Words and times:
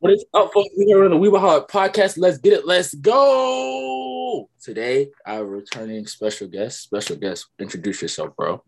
What 0.00 0.12
is 0.12 0.24
up, 0.32 0.52
folks? 0.52 0.68
We 0.78 0.92
are 0.92 1.04
on 1.04 1.10
the 1.10 1.16
Weeba 1.16 1.40
Hard 1.40 1.66
podcast. 1.66 2.18
Let's 2.18 2.38
get 2.38 2.52
it. 2.52 2.64
Let's 2.64 2.94
go. 2.94 4.48
Today, 4.62 5.10
our 5.26 5.44
returning 5.44 6.06
special 6.06 6.46
guest. 6.46 6.82
Special 6.82 7.16
guest, 7.16 7.46
introduce 7.58 8.00
yourself, 8.00 8.36
bro. 8.36 8.62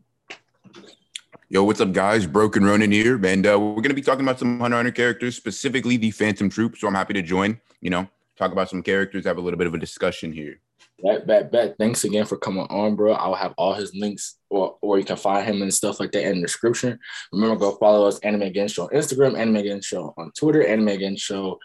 Yo, 1.48 1.62
what's 1.62 1.80
up, 1.80 1.93
guys? 1.93 2.27
Broken 2.27 2.64
Ronin 2.64 2.90
here, 2.90 3.24
and 3.24 3.46
uh, 3.46 3.56
we're 3.61 3.80
gonna 3.80 3.95
be 3.95 4.03
talking 4.03 4.24
about 4.24 4.40
some 4.40 4.58
Hunter 4.58 4.77
Hunter 4.77 4.90
characters, 4.90 5.37
specifically 5.37 5.96
the 5.96 6.11
Phantom 6.11 6.48
Troupe. 6.48 6.76
So 6.76 6.88
I'm 6.88 6.96
happy 6.96 7.14
to 7.14 7.22
join. 7.22 7.60
You 7.81 7.90
know, 7.90 8.08
talk 8.37 8.51
about 8.51 8.69
some 8.69 8.83
characters, 8.83 9.24
have 9.24 9.38
a 9.38 9.40
little 9.40 9.58
bit 9.58 9.69
of 9.69 9.74
a 9.74 9.78
discussion 9.78 10.33
here. 10.33 10.58
Bet, 11.03 11.26
bet, 11.26 11.51
bet. 11.51 11.76
Thanks 11.78 12.04
again 12.04 12.26
for 12.26 12.37
coming 12.37 12.67
on, 12.69 12.94
bro. 12.94 13.12
I'll 13.12 13.35
have 13.35 13.54
all 13.56 13.74
his 13.74 13.94
links, 13.94 14.37
or 14.50 14.76
or 14.82 14.99
you 14.99 15.04
can 15.04 15.17
find 15.17 15.46
him 15.46 15.62
and 15.62 15.72
stuff 15.72 15.99
like 16.00 16.12
that 16.12 16.24
in 16.24 16.37
the 16.37 16.42
description. 16.42 16.98
Remember, 17.32 17.56
go 17.56 17.77
follow 17.77 18.06
us, 18.06 18.19
Anime 18.20 18.42
Again 18.42 18.69
Show 18.69 18.84
on 18.84 18.91
Instagram, 18.91 19.38
Anime 19.38 19.56
Again 19.56 19.80
Show 19.80 20.12
on 20.16 20.30
Twitter, 20.32 20.66
Anime 20.66 20.88
Again 20.88 21.16
Show 21.16 21.59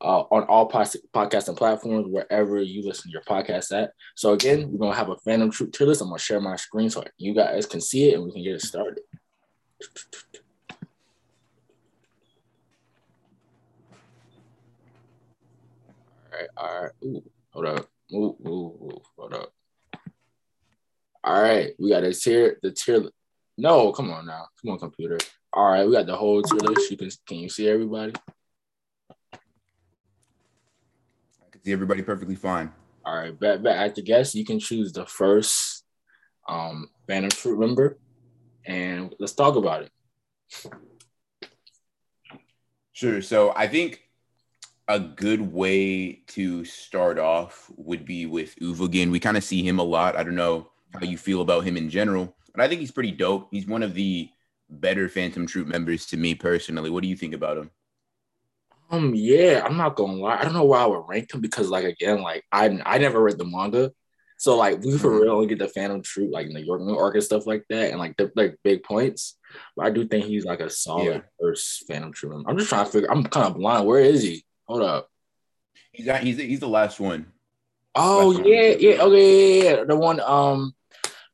uh, 0.00 0.22
on 0.30 0.44
all 0.44 0.66
pod- 0.66 0.88
podcasting 1.14 1.56
platforms, 1.56 2.06
wherever 2.08 2.60
you 2.60 2.82
listen 2.86 3.10
to 3.10 3.12
your 3.12 3.22
podcast 3.22 3.72
at. 3.72 3.92
So 4.16 4.32
again, 4.32 4.70
we're 4.70 4.78
gonna 4.78 4.96
have 4.96 5.10
a 5.10 5.16
Phantom 5.18 5.50
Troupe 5.50 5.72
tier 5.72 5.86
list. 5.86 6.00
I'm 6.00 6.08
gonna 6.08 6.18
share 6.18 6.40
my 6.40 6.56
screen 6.56 6.90
so 6.90 7.04
you 7.18 7.34
guys 7.34 7.66
can 7.66 7.80
see 7.80 8.10
it 8.10 8.14
and 8.14 8.24
we 8.24 8.32
can 8.32 8.42
get 8.42 8.54
it 8.54 8.62
started. 8.62 9.00
All 16.32 16.38
right, 16.38 16.48
all 16.56 16.82
right. 16.82 16.92
Ooh, 17.04 17.22
hold 17.52 17.66
up. 17.66 17.90
Ooh, 18.12 18.36
ooh, 18.46 18.48
ooh, 18.48 19.02
hold 19.16 19.34
up. 19.34 19.52
All 21.22 21.42
right, 21.42 21.72
we 21.78 21.90
got 21.90 22.04
a 22.04 22.12
tier. 22.12 22.58
The 22.62 22.72
tier. 22.72 23.04
No, 23.58 23.92
come 23.92 24.10
on 24.10 24.26
now. 24.26 24.46
Come 24.60 24.72
on, 24.72 24.78
computer. 24.78 25.18
All 25.52 25.70
right, 25.70 25.86
we 25.86 25.92
got 25.92 26.06
the 26.06 26.16
whole 26.16 26.42
tier 26.42 26.58
list. 26.58 26.90
You 26.90 26.96
can 26.96 27.10
can 27.26 27.36
you 27.38 27.48
see 27.48 27.68
everybody? 27.68 28.12
I 29.32 29.38
can 31.50 31.62
see 31.62 31.72
everybody 31.72 32.02
perfectly 32.02 32.36
fine. 32.36 32.72
All 33.04 33.16
right, 33.16 33.38
bet 33.38 33.62
bet 33.62 33.76
at 33.76 33.94
the 33.94 34.02
guess, 34.02 34.34
you 34.34 34.44
can 34.44 34.58
choose 34.58 34.92
the 34.92 35.06
first 35.06 35.84
um 36.48 36.88
Phantom 37.06 37.30
Troupe 37.30 37.60
member, 37.60 37.98
and 38.66 39.14
let's 39.18 39.34
talk 39.34 39.56
about 39.56 39.82
it. 39.82 39.92
Sure. 42.92 43.22
So 43.22 43.52
I 43.54 43.66
think 43.66 44.02
a 44.90 44.98
good 44.98 45.40
way 45.40 46.14
to 46.28 46.64
start 46.64 47.18
off 47.18 47.70
would 47.76 48.04
be 48.04 48.26
with 48.26 48.56
Uvogin. 48.56 49.10
We 49.10 49.20
kind 49.20 49.36
of 49.36 49.44
see 49.44 49.62
him 49.62 49.78
a 49.78 49.84
lot. 49.84 50.16
I 50.16 50.22
don't 50.24 50.34
know 50.34 50.70
how 50.92 51.02
you 51.06 51.16
feel 51.16 51.40
about 51.42 51.64
him 51.64 51.76
in 51.76 51.88
general, 51.88 52.34
but 52.54 52.62
I 52.62 52.68
think 52.68 52.80
he's 52.80 52.90
pretty 52.90 53.12
dope. 53.12 53.48
He's 53.52 53.66
one 53.66 53.82
of 53.84 53.94
the 53.94 54.28
better 54.68 55.08
Phantom 55.08 55.46
Troupe 55.46 55.68
members 55.68 56.06
to 56.06 56.16
me 56.16 56.34
personally. 56.34 56.90
What 56.90 57.02
do 57.02 57.08
you 57.08 57.16
think 57.16 57.34
about 57.34 57.58
him? 57.58 57.70
Um, 58.90 59.14
yeah, 59.14 59.62
I'm 59.64 59.76
not 59.76 59.94
gonna 59.94 60.14
lie. 60.14 60.38
I 60.38 60.42
don't 60.44 60.52
know 60.54 60.64
why 60.64 60.80
I 60.82 60.86
would 60.86 61.04
rank 61.08 61.32
him 61.32 61.40
because, 61.40 61.68
like, 61.70 61.84
again, 61.84 62.20
like 62.22 62.44
I 62.50 62.80
I 62.84 62.98
never 62.98 63.22
read 63.22 63.38
the 63.38 63.44
manga, 63.44 63.92
so 64.36 64.56
like 64.56 64.80
we 64.82 64.98
for 64.98 65.10
Mhm. 65.12 65.20
real 65.22 65.30
only 65.34 65.46
get 65.46 65.60
the 65.60 65.68
Phantom 65.68 66.02
Troupe 66.02 66.32
like 66.32 66.46
in 66.48 66.54
the 66.54 66.64
York 66.66 66.82
New 66.82 66.96
arc 66.96 67.14
and 67.14 67.22
stuff 67.22 67.46
like 67.46 67.64
that, 67.68 67.90
and 67.90 68.00
like 68.00 68.16
the 68.16 68.32
like 68.34 68.58
big 68.64 68.82
points. 68.82 69.38
But 69.76 69.86
I 69.86 69.90
do 69.90 70.08
think 70.08 70.24
he's 70.24 70.44
like 70.44 70.58
a 70.60 70.68
solid 70.70 71.04
Yeah. 71.06 71.20
first 71.40 71.86
Phantom 71.86 72.12
Troupe. 72.12 72.32
member. 72.32 72.50
I'm 72.50 72.58
just 72.58 72.68
trying 72.70 72.86
to 72.86 72.90
figure. 72.90 73.10
I'm 73.12 73.22
kind 73.22 73.46
of 73.46 73.54
blind. 73.56 73.86
Where 73.86 74.00
is 74.00 74.22
he? 74.22 74.44
Hold 74.70 74.82
up. 74.82 75.10
He's 75.90 76.06
got, 76.06 76.20
he's 76.20 76.38
he's 76.38 76.60
the 76.60 76.68
last 76.68 77.00
one. 77.00 77.26
Oh 77.96 78.28
Last 78.28 78.38
one. 78.38 78.48
yeah, 78.48 78.68
yeah, 78.78 79.02
okay, 79.02 79.58
yeah, 79.58 79.70
yeah. 79.70 79.84
The 79.84 79.96
one, 79.96 80.20
um, 80.20 80.76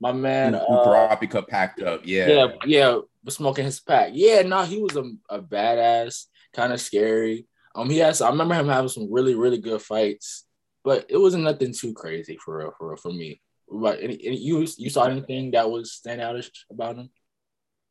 my 0.00 0.12
man, 0.12 0.54
who, 0.54 0.58
uh, 0.58 0.86
Kurapika 0.86 1.46
packed 1.46 1.82
up. 1.82 2.00
Yeah. 2.06 2.28
yeah, 2.28 2.46
yeah, 2.64 2.98
was 3.22 3.34
smoking 3.34 3.66
his 3.66 3.78
pack. 3.78 4.12
Yeah, 4.14 4.40
no, 4.40 4.62
he 4.62 4.80
was 4.80 4.96
a, 4.96 5.04
a 5.28 5.42
badass, 5.42 6.24
kind 6.54 6.72
of 6.72 6.80
scary. 6.80 7.46
Um, 7.74 7.90
he 7.90 7.98
has. 7.98 8.22
I 8.22 8.30
remember 8.30 8.54
him 8.54 8.68
having 8.68 8.88
some 8.88 9.12
really, 9.12 9.34
really 9.34 9.58
good 9.58 9.82
fights, 9.82 10.46
but 10.82 11.04
it 11.10 11.18
wasn't 11.18 11.44
nothing 11.44 11.74
too 11.74 11.92
crazy 11.92 12.38
for 12.42 12.56
real, 12.56 12.72
for 12.78 12.88
real, 12.88 12.96
for 12.96 13.12
me. 13.12 13.42
But 13.70 14.00
any, 14.00 14.18
any, 14.24 14.38
you 14.38 14.66
you 14.78 14.88
saw 14.88 15.04
anything 15.04 15.50
that 15.50 15.70
was 15.70 15.92
stand 15.92 16.22
out 16.22 16.42
about 16.70 16.96
him? 16.96 17.10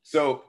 So 0.02 0.42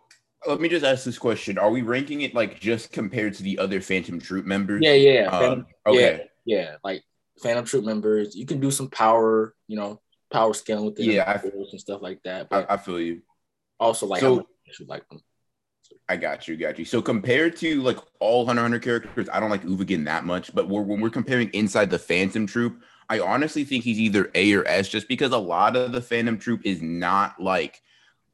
let 0.47 0.60
me 0.60 0.69
just 0.69 0.84
ask 0.84 1.04
this 1.04 1.19
question: 1.19 1.58
Are 1.58 1.70
we 1.70 1.82
ranking 1.82 2.20
it 2.22 2.34
like 2.34 2.60
just 2.60 2.92
compared 2.92 3.34
to 3.34 3.42
the 3.42 3.58
other 3.58 3.80
Phantom 3.80 4.20
Troupe 4.20 4.44
members? 4.47 4.82
Yeah, 4.82 4.92
yeah, 4.94 5.24
Um, 5.26 5.41
Phantom, 5.41 5.66
okay. 5.86 6.28
yeah, 6.44 6.56
yeah. 6.58 6.76
Like 6.84 7.02
Phantom 7.42 7.64
Troupe 7.64 7.84
members, 7.84 8.34
you 8.36 8.47
can 8.47 8.60
do 8.60 8.70
some 8.70 8.88
power, 8.88 9.54
you 9.69 9.76
know, 9.76 10.00
power 10.30 10.54
scaling 10.54 10.86
with 10.86 10.98
Yeah, 10.98 11.24
I- 11.42 11.47
and 11.70 11.80
stuff 11.80 12.02
like 12.02 12.22
that. 12.24 12.48
But 12.50 12.69
I, 12.70 12.74
I 12.74 12.76
feel 12.76 13.00
you. 13.00 13.22
also, 13.80 14.06
like, 14.06 14.20
so- 14.20 14.30
how 14.36 14.41
much 14.66 14.80
you 14.80 14.86
like 14.86 15.08
them. 15.08 15.20
I 16.08 16.16
got 16.16 16.47
you, 16.48 16.56
got 16.56 16.78
you. 16.78 16.84
So 16.84 17.00
compared 17.03 17.56
to 17.56 17.80
like 17.82 17.98
all 18.20 18.44
Hunter 18.47 18.62
Hunter 18.62 18.78
characters, 18.78 19.28
I 19.32 19.38
don't 19.41 19.50
like 19.50 19.64
Uvogin 19.64 20.04
that 20.04 20.24
much. 20.24 20.53
But 20.54 20.68
we're, 20.68 20.82
when 20.82 21.00
we're 21.00 21.10
comparing 21.10 21.48
inside 21.50 21.91
the 21.91 21.98
Phantom 21.98 22.47
Troupe, 22.47 22.80
I 23.08 23.20
honestly 23.20 23.64
think 23.64 23.82
he's 23.84 23.98
either 24.00 24.30
A 24.34 24.53
or 24.54 24.66
S, 24.66 24.88
just 24.88 25.06
because 25.08 25.32
a 25.32 25.38
lot 25.38 25.74
of 25.76 25.92
the 25.92 26.00
Phantom 26.00 26.38
Troupe 26.38 26.64
is 26.64 26.82
not 26.82 27.41
like 27.41 27.82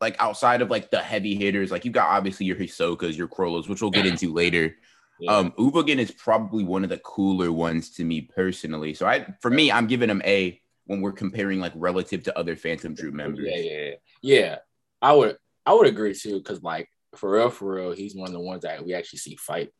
like 0.02 0.16
outside 0.18 0.60
of 0.60 0.68
like 0.68 0.90
the 0.90 0.98
heavy 0.98 1.34
hitters. 1.34 1.70
Like 1.70 1.86
you 1.86 1.92
got 1.92 2.10
obviously 2.10 2.44
your 2.44 2.56
Hisokas, 2.56 3.16
your 3.16 3.28
Chrollos, 3.28 3.68
which 3.68 3.80
we'll 3.80 3.90
get 3.90 4.04
into 4.04 4.32
later. 4.34 4.76
Yeah. 5.20 5.36
Um, 5.36 5.52
Uvogin 5.52 5.98
is 5.98 6.10
probably 6.10 6.64
one 6.64 6.82
of 6.82 6.90
the 6.90 6.98
cooler 6.98 7.52
ones 7.52 7.90
to 7.90 8.04
me 8.04 8.22
personally. 8.22 8.92
So 8.92 9.06
I, 9.06 9.32
for 9.40 9.50
me, 9.50 9.70
I'm 9.70 9.86
giving 9.86 10.10
him 10.10 10.20
A 10.24 10.60
when 10.86 11.00
we're 11.00 11.12
comparing 11.12 11.60
like 11.60 11.72
relative 11.76 12.24
to 12.24 12.36
other 12.36 12.56
Phantom 12.56 12.96
Troupe 12.96 13.14
members. 13.14 13.46
Yeah, 13.48 13.56
yeah, 13.56 13.78
yeah. 13.80 13.94
Yeah, 14.20 14.56
I 15.00 15.12
would 15.12 15.36
I 15.64 15.72
would 15.72 15.86
agree 15.86 16.14
too, 16.14 16.38
because 16.38 16.62
like 16.62 16.88
for 17.14 17.30
real, 17.30 17.50
for 17.50 17.74
real, 17.74 17.92
he's 17.92 18.16
one 18.16 18.26
of 18.26 18.32
the 18.32 18.40
ones 18.40 18.62
that 18.62 18.84
we 18.84 18.94
actually 18.94 19.20
see 19.20 19.36
fight. 19.36 19.70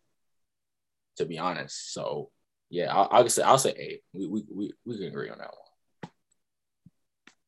To 1.16 1.26
be 1.26 1.38
honest, 1.38 1.92
so 1.92 2.30
yeah, 2.70 2.94
I'll, 2.94 3.08
I'll 3.10 3.28
say 3.28 3.42
I'll 3.42 3.58
say 3.58 3.70
A. 3.70 4.00
We 4.14 4.26
we 4.28 4.44
we, 4.50 4.72
we 4.86 4.96
can 4.96 5.08
agree 5.08 5.28
on 5.28 5.38
that 5.38 5.50
one. 5.50 6.10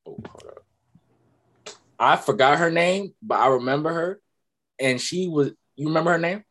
Oh, 0.06 0.18
hold 0.28 0.44
up. 0.48 0.63
I 1.99 2.16
forgot 2.16 2.59
her 2.59 2.71
name, 2.71 3.15
but 3.22 3.38
I 3.38 3.49
remember 3.49 3.93
her, 3.93 4.21
and 4.81 5.00
she 5.00 5.28
was. 5.28 5.53
You 5.77 5.88
remember 5.88 6.12
her 6.12 6.19
name? 6.19 6.44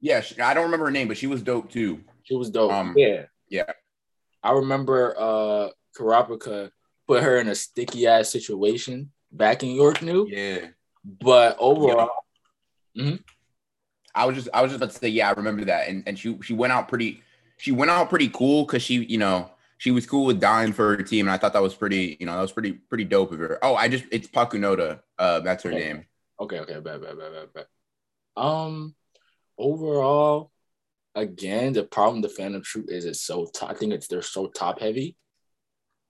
Yeah, 0.00 0.20
she, 0.20 0.38
I 0.40 0.54
don't 0.54 0.64
remember 0.64 0.86
her 0.86 0.92
name, 0.92 1.08
but 1.08 1.16
she 1.16 1.26
was 1.26 1.42
dope 1.42 1.70
too. 1.70 2.00
She 2.22 2.34
was 2.36 2.50
dope. 2.50 2.72
Um, 2.72 2.94
yeah, 2.96 3.24
yeah. 3.48 3.70
I 4.42 4.52
remember 4.52 5.14
uh 5.18 5.68
Kurapika 5.98 6.70
put 7.06 7.22
her 7.22 7.38
in 7.38 7.48
a 7.48 7.54
sticky 7.54 8.06
ass 8.06 8.28
situation 8.30 9.10
back 9.32 9.62
in 9.62 9.70
York 9.70 10.02
New, 10.02 10.28
Yeah. 10.28 10.66
but 11.04 11.56
overall, 11.58 12.10
I 14.14 14.24
was 14.26 14.36
just 14.36 14.48
I 14.54 14.62
was 14.62 14.70
just 14.72 14.82
about 14.82 14.92
to 14.92 14.98
say, 14.98 15.08
yeah, 15.08 15.28
I 15.28 15.32
remember 15.32 15.64
that. 15.66 15.88
And 15.88 16.02
and 16.06 16.18
she 16.18 16.38
she 16.42 16.54
went 16.54 16.72
out 16.72 16.88
pretty 16.88 17.22
she 17.56 17.72
went 17.72 17.90
out 17.90 18.08
pretty 18.08 18.28
cool 18.28 18.64
because 18.64 18.82
she, 18.82 19.04
you 19.04 19.18
know, 19.18 19.50
she 19.78 19.90
was 19.92 20.06
cool 20.06 20.26
with 20.26 20.40
dying 20.40 20.72
for 20.72 20.96
her 20.96 21.02
team. 21.02 21.26
And 21.26 21.32
I 21.32 21.38
thought 21.38 21.52
that 21.54 21.62
was 21.62 21.74
pretty, 21.74 22.16
you 22.20 22.26
know, 22.26 22.34
that 22.34 22.42
was 22.42 22.52
pretty, 22.52 22.72
pretty 22.72 23.04
dope 23.04 23.32
of 23.32 23.38
her. 23.38 23.58
Oh, 23.62 23.74
I 23.76 23.88
just 23.88 24.04
it's 24.12 24.28
Pakunoda. 24.28 25.00
Uh 25.18 25.40
that's 25.40 25.64
her 25.64 25.72
Okay. 25.72 25.74
name. 25.74 26.06
Okay, 26.40 26.60
okay, 26.60 26.74
bad, 26.80 27.02
bad, 27.02 27.18
bad, 27.18 27.32
bad, 27.32 27.52
bad. 27.52 27.66
Um, 28.42 28.94
overall, 29.58 30.52
again, 31.14 31.74
the 31.74 31.84
problem 31.84 32.22
the 32.22 32.28
Phantom 32.30 32.62
Troupe 32.62 32.90
is 32.90 33.06
it's 33.06 33.22
so 33.22 33.46
top. 33.46 33.70
I 33.70 33.74
think 33.74 33.92
it's 33.94 34.08
they're 34.08 34.22
so 34.22 34.48
top 34.48 34.80
heavy, 34.80 35.16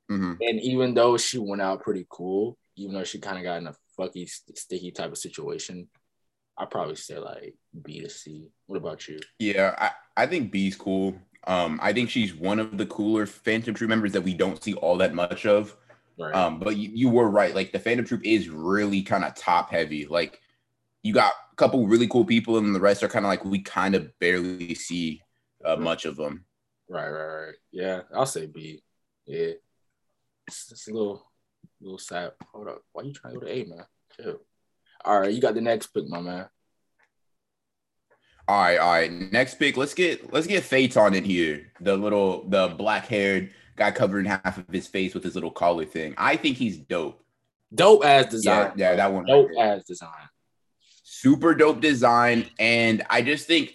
hmm 0.08 0.40
and 0.40 0.60
even 0.60 0.94
though 0.94 1.16
she 1.16 1.38
went 1.38 1.62
out 1.62 1.82
pretty 1.82 2.06
cool, 2.08 2.56
even 2.76 2.94
though 2.94 3.04
she 3.04 3.18
kind 3.18 3.38
of 3.38 3.44
got 3.44 3.58
in 3.58 3.66
a 3.66 3.74
fucky, 3.98 4.28
st- 4.28 4.56
sticky 4.56 4.90
type 4.92 5.10
of 5.10 5.18
situation, 5.18 5.88
I 6.58 6.66
probably 6.66 6.96
say 6.96 7.18
like 7.18 7.56
B 7.82 8.00
to 8.02 8.10
C. 8.10 8.50
What 8.66 8.76
about 8.78 9.08
you? 9.08 9.20
Yeah, 9.38 9.74
I, 9.78 10.22
I 10.22 10.26
think 10.26 10.50
B's 10.50 10.76
cool. 10.76 11.14
Um, 11.46 11.78
I 11.82 11.92
think 11.92 12.10
she's 12.10 12.34
one 12.34 12.58
of 12.58 12.76
the 12.76 12.86
cooler 12.86 13.26
Phantom 13.26 13.74
Troupe 13.74 13.88
members 13.88 14.12
that 14.12 14.22
we 14.22 14.34
don't 14.34 14.62
see 14.62 14.74
all 14.74 14.96
that 14.98 15.14
much 15.14 15.46
of. 15.46 15.76
Right. 16.18 16.34
Um, 16.34 16.58
but 16.58 16.76
you, 16.76 16.90
you 16.92 17.08
were 17.08 17.30
right. 17.30 17.54
Like 17.54 17.72
the 17.72 17.78
Phantom 17.78 18.04
Troupe 18.04 18.24
is 18.24 18.48
really 18.48 19.02
kind 19.02 19.24
of 19.24 19.34
top 19.34 19.70
heavy. 19.70 20.06
Like 20.06 20.40
you 21.02 21.14
got 21.14 21.32
a 21.52 21.56
couple 21.56 21.86
really 21.86 22.08
cool 22.08 22.24
people, 22.24 22.58
and 22.58 22.74
the 22.74 22.80
rest 22.80 23.02
are 23.02 23.08
kind 23.08 23.24
of 23.24 23.28
like 23.28 23.44
we 23.44 23.60
kind 23.60 23.94
of 23.94 24.10
barely 24.18 24.74
see 24.74 25.22
uh, 25.64 25.76
much 25.76 26.04
of 26.04 26.16
them. 26.16 26.44
right, 26.88 27.08
right, 27.08 27.46
right. 27.46 27.54
Yeah, 27.70 28.02
I'll 28.14 28.26
say 28.26 28.46
B. 28.46 28.82
Yeah, 29.26 29.52
it's, 30.46 30.72
it's 30.72 30.88
a 30.88 30.92
little, 30.92 31.30
little 31.80 31.98
sad. 31.98 32.32
Hold 32.52 32.68
up, 32.68 32.82
why 32.92 33.02
you 33.02 33.12
trying 33.12 33.34
to 33.34 33.40
go 33.40 33.46
to 33.46 33.52
A, 33.52 33.64
man? 33.64 33.84
Chill. 34.16 34.40
All 35.04 35.20
right, 35.20 35.32
you 35.32 35.40
got 35.40 35.54
the 35.54 35.60
next 35.60 35.88
pick, 35.88 36.08
my 36.08 36.20
man. 36.20 36.46
All 38.48 38.58
right, 38.58 38.78
all 38.78 38.92
right. 38.92 39.12
Next 39.12 39.56
pick. 39.56 39.76
Let's 39.76 39.92
get 39.92 40.32
let's 40.32 40.46
get 40.46 40.64
Feitan 40.64 41.14
in 41.14 41.22
here. 41.22 41.70
The 41.82 41.94
little 41.94 42.48
the 42.48 42.68
black 42.68 43.06
haired 43.06 43.50
guy 43.76 43.90
covering 43.90 44.24
half 44.24 44.56
of 44.56 44.64
his 44.72 44.86
face 44.86 45.12
with 45.12 45.22
his 45.22 45.34
little 45.34 45.50
collar 45.50 45.84
thing. 45.84 46.14
I 46.16 46.36
think 46.36 46.56
he's 46.56 46.78
dope. 46.78 47.22
Dope 47.74 48.06
as 48.06 48.26
design. 48.26 48.72
Yeah, 48.76 48.90
yeah, 48.90 48.96
that 48.96 49.12
one. 49.12 49.26
Dope 49.26 49.50
right 49.54 49.76
as 49.76 49.84
design. 49.84 50.30
Super 51.02 51.54
dope 51.54 51.82
design, 51.82 52.46
and 52.58 53.04
I 53.10 53.20
just 53.20 53.46
think, 53.46 53.74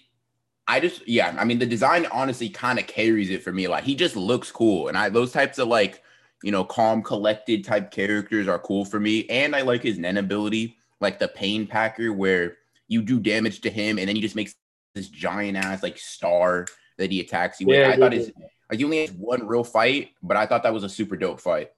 I 0.67 0.79
just 0.79 1.07
yeah. 1.07 1.35
I 1.37 1.45
mean, 1.45 1.59
the 1.59 1.67
design 1.67 2.07
honestly 2.11 2.49
kind 2.49 2.79
of 2.79 2.87
carries 2.87 3.29
it 3.29 3.43
for 3.43 3.51
me. 3.51 3.67
Like 3.67 3.83
he 3.83 3.93
just 3.93 4.15
looks 4.15 4.51
cool, 4.51 4.87
and 4.87 4.97
I 4.97 5.09
those 5.09 5.31
types 5.31 5.59
of 5.59 5.67
like 5.67 6.01
you 6.41 6.51
know 6.51 6.63
calm, 6.63 7.03
collected 7.03 7.63
type 7.63 7.91
characters 7.91 8.47
are 8.47 8.57
cool 8.57 8.85
for 8.85 8.99
me. 8.99 9.27
And 9.29 9.55
I 9.55 9.61
like 9.61 9.83
his 9.83 9.99
Nen 9.99 10.17
ability, 10.17 10.77
like 10.99 11.19
the 11.19 11.27
Pain 11.27 11.67
Packer, 11.67 12.11
where 12.11 12.57
you 12.87 13.03
do 13.03 13.19
damage 13.19 13.61
to 13.61 13.69
him, 13.69 13.99
and 13.99 14.07
then 14.07 14.15
he 14.15 14.21
just 14.21 14.35
makes 14.35 14.55
this 14.93 15.09
giant 15.09 15.57
ass 15.57 15.83
like 15.83 15.97
star 15.97 16.65
that 16.97 17.11
he 17.11 17.19
attacks 17.19 17.59
you 17.59 17.67
with. 17.67 17.77
Yeah, 17.79 17.87
I 17.87 17.89
yeah, 17.89 17.95
thought 17.97 18.13
his 18.13 18.31
like 18.69 18.79
he 18.79 18.85
only 18.85 19.01
has 19.01 19.11
one 19.11 19.45
real 19.47 19.63
fight, 19.63 20.11
but 20.21 20.37
I 20.37 20.45
thought 20.45 20.63
that 20.63 20.73
was 20.73 20.83
a 20.83 20.89
super 20.89 21.15
dope 21.17 21.39
fight. 21.39 21.71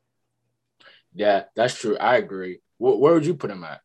Yeah, 1.13 1.43
that's 1.55 1.75
true. 1.79 1.97
I 1.97 2.17
agree. 2.17 2.59
Wh- 2.77 2.99
where 2.99 3.13
would 3.13 3.25
you 3.25 3.35
put 3.35 3.51
him 3.51 3.63
at? 3.63 3.81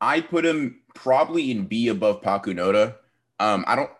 I 0.00 0.20
put 0.20 0.44
him 0.46 0.80
probably 0.94 1.50
in 1.50 1.66
B 1.66 1.88
above 1.88 2.22
Pakunoda. 2.22 2.96
Um, 3.40 3.64
I 3.66 3.76
don't. 3.76 3.90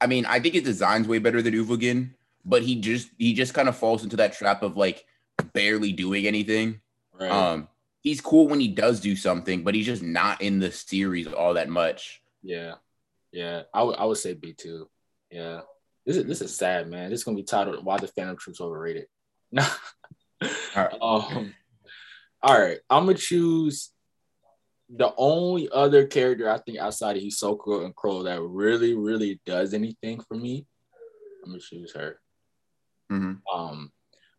I 0.00 0.06
mean, 0.06 0.24
I 0.26 0.40
think 0.40 0.54
his 0.54 0.64
design's 0.64 1.08
way 1.08 1.18
better 1.18 1.42
than 1.42 1.54
Uvogin, 1.54 2.10
but 2.44 2.62
he 2.62 2.76
just 2.80 3.10
he 3.18 3.34
just 3.34 3.54
kind 3.54 3.68
of 3.68 3.76
falls 3.76 4.04
into 4.04 4.16
that 4.16 4.32
trap 4.34 4.62
of 4.62 4.76
like 4.76 5.04
barely 5.52 5.92
doing 5.92 6.26
anything. 6.26 6.80
Right. 7.18 7.30
Um, 7.30 7.68
he's 8.00 8.20
cool 8.20 8.48
when 8.48 8.60
he 8.60 8.68
does 8.68 9.00
do 9.00 9.16
something, 9.16 9.62
but 9.64 9.74
he's 9.74 9.86
just 9.86 10.02
not 10.02 10.40
in 10.40 10.58
the 10.60 10.70
series 10.70 11.26
all 11.26 11.54
that 11.54 11.68
much. 11.68 12.22
yeah, 12.42 12.74
yeah. 13.32 13.62
I 13.72 13.82
would 13.82 13.96
I 13.96 14.04
would 14.04 14.18
say 14.18 14.34
B 14.34 14.52
two. 14.52 14.88
Yeah. 15.30 15.60
This 16.06 16.16
is 16.16 16.24
this 16.26 16.40
is 16.40 16.56
sad, 16.56 16.88
man. 16.88 17.10
This 17.10 17.20
is 17.20 17.24
gonna 17.24 17.36
be 17.36 17.42
titled 17.42 17.84
"Why 17.84 17.98
the 17.98 18.08
Phantom 18.08 18.36
Troupes 18.36 18.60
Overrated." 18.60 19.06
No. 19.52 19.66
All 20.42 20.84
right. 20.84 20.92
Um. 21.02 21.54
All 22.42 22.58
right. 22.60 22.78
I'm 22.88 23.06
gonna 23.06 23.18
choose 23.18 23.90
the 24.88 25.12
only 25.16 25.68
other 25.70 26.06
character 26.06 26.48
I 26.48 26.58
think 26.58 26.78
outside 26.78 27.16
of 27.16 27.22
Hisoka 27.22 27.84
and 27.84 27.94
Crow 27.94 28.22
that 28.24 28.40
really, 28.40 28.94
really 28.94 29.40
does 29.44 29.74
anything 29.74 30.20
for 30.20 30.34
me. 30.34 30.66
I'm 31.44 31.50
gonna 31.50 31.60
choose 31.60 31.92
her. 31.94 32.20
Mhm. 33.10 33.40
Um, 33.52 33.92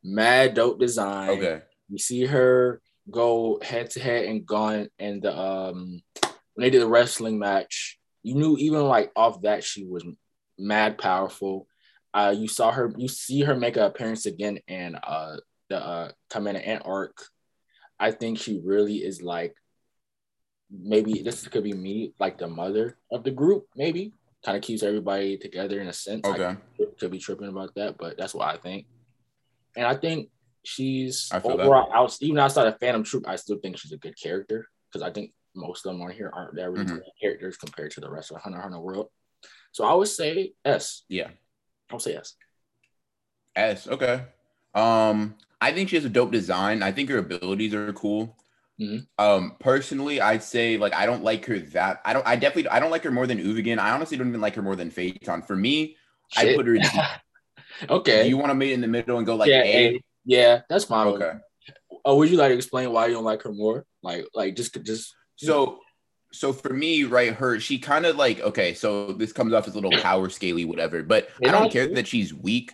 mad 0.03 0.53
dope 0.53 0.79
design. 0.79 1.29
Okay. 1.29 1.61
You 1.89 1.97
see 1.97 2.25
her 2.25 2.81
go 3.09 3.59
head 3.61 3.89
to 3.91 3.99
head 3.99 4.25
and 4.25 4.45
gone 4.45 4.88
and 4.99 5.21
the 5.21 5.38
um 5.38 6.01
when 6.21 6.63
they 6.63 6.69
did 6.69 6.81
the 6.81 6.88
wrestling 6.88 7.39
match, 7.39 7.99
you 8.23 8.35
knew 8.35 8.57
even 8.57 8.83
like 8.83 9.12
off 9.15 9.41
that 9.41 9.63
she 9.63 9.85
was 9.85 10.06
mad 10.57 10.97
powerful. 10.97 11.68
Uh 12.13 12.33
you 12.38 12.47
saw 12.47 12.71
her 12.71 12.94
you 12.97 13.07
see 13.07 13.41
her 13.41 13.56
make 13.56 13.77
an 13.77 13.83
appearance 13.83 14.25
again 14.25 14.59
in 14.68 14.95
uh 14.95 15.38
the 15.69 15.77
uh 15.77 16.12
Chimera 16.31 16.59
Ant 16.59 16.83
arc. 16.85 17.18
I 18.00 18.12
think 18.12 18.39
she 18.39 18.59
really 18.63 18.97
is 18.97 19.21
like 19.21 19.56
maybe 20.71 21.21
this 21.21 21.47
could 21.47 21.63
be 21.63 21.73
me, 21.73 22.13
like 22.19 22.38
the 22.38 22.47
mother 22.47 22.97
of 23.12 23.23
the 23.23 23.31
group, 23.31 23.65
maybe. 23.75 24.13
Kind 24.44 24.57
of 24.57 24.63
keeps 24.63 24.83
everybody 24.83 25.38
together 25.38 25.79
in 25.79 25.88
a 25.88 25.94
sense. 25.94 26.25
I 26.25 26.31
Okay. 26.31 26.57
could 27.00 27.12
be 27.12 27.19
tripping 27.19 27.50
about 27.50 27.75
that, 27.75 27.97
but 27.97 28.17
that's 28.17 28.33
what 28.33 28.47
I 28.47 28.57
think. 28.57 28.88
And 29.75 29.85
I 29.85 29.95
think 29.95 30.29
she's 30.63 31.29
I 31.31 31.39
feel 31.39 31.51
overall 31.51 31.91
out, 31.94 32.17
even 32.21 32.39
outside 32.39 32.67
of 32.67 32.79
Phantom 32.79 33.03
Troupe, 33.03 33.27
I 33.27 33.35
still 33.35 33.59
think 33.59 33.77
she's 33.77 33.91
a 33.91 33.97
good 33.97 34.19
character 34.19 34.67
because 34.88 35.01
I 35.07 35.12
think 35.12 35.33
most 35.56 35.86
of 35.86 35.92
them 35.94 36.01
on 36.01 36.12
here 36.12 36.31
aren't 36.33 36.56
that 36.56 36.69
really 36.71 36.86
Mhm. 36.86 37.01
characters 37.21 37.57
compared 37.57 37.92
to 37.92 38.01
the 38.01 38.09
rest 38.09 38.31
of 38.31 38.36
the 38.36 38.42
Hunter 38.42 38.62
Hunter 38.62 38.80
world. 38.80 39.09
So 39.71 39.83
I 39.86 39.94
would 39.94 40.07
say 40.07 40.53
S. 40.65 41.03
Yeah. 41.09 41.30
I 41.89 41.94
would 41.94 42.01
say 42.01 42.15
S. 42.15 42.36
S. 43.56 43.88
Okay. 43.88 44.24
Um, 44.74 45.36
I 45.59 45.74
think 45.74 45.89
she 45.89 45.95
has 45.98 46.06
a 46.06 46.09
dope 46.09 46.31
design. 46.31 46.81
I 46.83 46.92
think 46.92 47.09
her 47.09 47.18
abilities 47.18 47.74
are 47.74 47.92
cool. 47.94 48.38
Mhm. 48.80 49.06
Um, 49.18 49.57
personally, 49.59 50.21
I'd 50.21 50.44
say 50.44 50.77
like 50.77 50.94
I 50.94 51.06
don't 51.06 51.24
like 51.24 51.45
her 51.45 51.59
that. 51.59 52.01
I 52.06 52.13
don't. 52.13 52.25
I 52.25 52.36
definitely. 52.36 52.69
I 52.69 52.80
don't 52.80 52.92
like 52.92 53.03
her 53.03 53.12
more 53.12 53.27
than 53.27 53.38
Uvogin. 53.38 53.77
I 53.77 53.92
honestly 53.92 54.18
don't 54.18 54.30
even 54.30 54.42
like 54.42 54.56
her 54.56 54.62
more 54.62 54.75
than 54.75 54.89
Feitan. 54.89 55.45
For 55.45 55.56
me, 55.56 55.98
I 56.36 56.56
put 56.56 56.65
her. 56.65 56.75
In, 56.75 56.81
okay. 57.89 58.24
Do 58.24 58.30
you 58.30 58.38
want 58.38 58.50
to 58.50 58.56
meet 58.56 58.71
in 58.71 58.81
the 58.81 58.88
middle 58.88 59.18
and 59.18 59.25
go 59.25 59.36
like 59.36 59.50
yeah, 59.50 59.62
A? 59.62 59.95
A. 59.95 60.03
yeah, 60.25 60.62
that's 60.69 60.86
fine. 60.86 61.07
Okay. 61.07 61.33
Oh, 62.03 62.15
would 62.18 62.31
you 62.31 62.38
like 62.38 62.50
to 62.50 62.56
explain 62.56 62.92
why 62.92 63.07
you 63.07 63.13
don't 63.13 63.24
like 63.24 63.44
her 63.44 63.53
more? 63.53 63.86
Like, 64.01 64.25
like 64.33 64.56
just, 64.56 64.74
just 64.83 65.13
So, 65.45 65.79
so 66.31 66.53
for 66.53 66.73
me, 66.73 67.03
right, 67.03 67.33
her 67.33 67.59
she 67.59 67.77
kind 67.79 68.05
of 68.05 68.15
like 68.15 68.39
okay. 68.41 68.73
So 68.73 69.11
this 69.13 69.33
comes 69.33 69.53
off 69.53 69.67
as 69.67 69.73
a 69.73 69.79
little 69.79 69.97
power 70.01 70.29
scaly, 70.29 70.65
whatever. 70.65 71.03
But 71.03 71.29
Yeah, 71.39 71.49
I 71.49 71.51
don't 71.51 71.71
care 71.71 71.88
that 71.88 72.07
she's 72.07 72.33
weak 72.33 72.71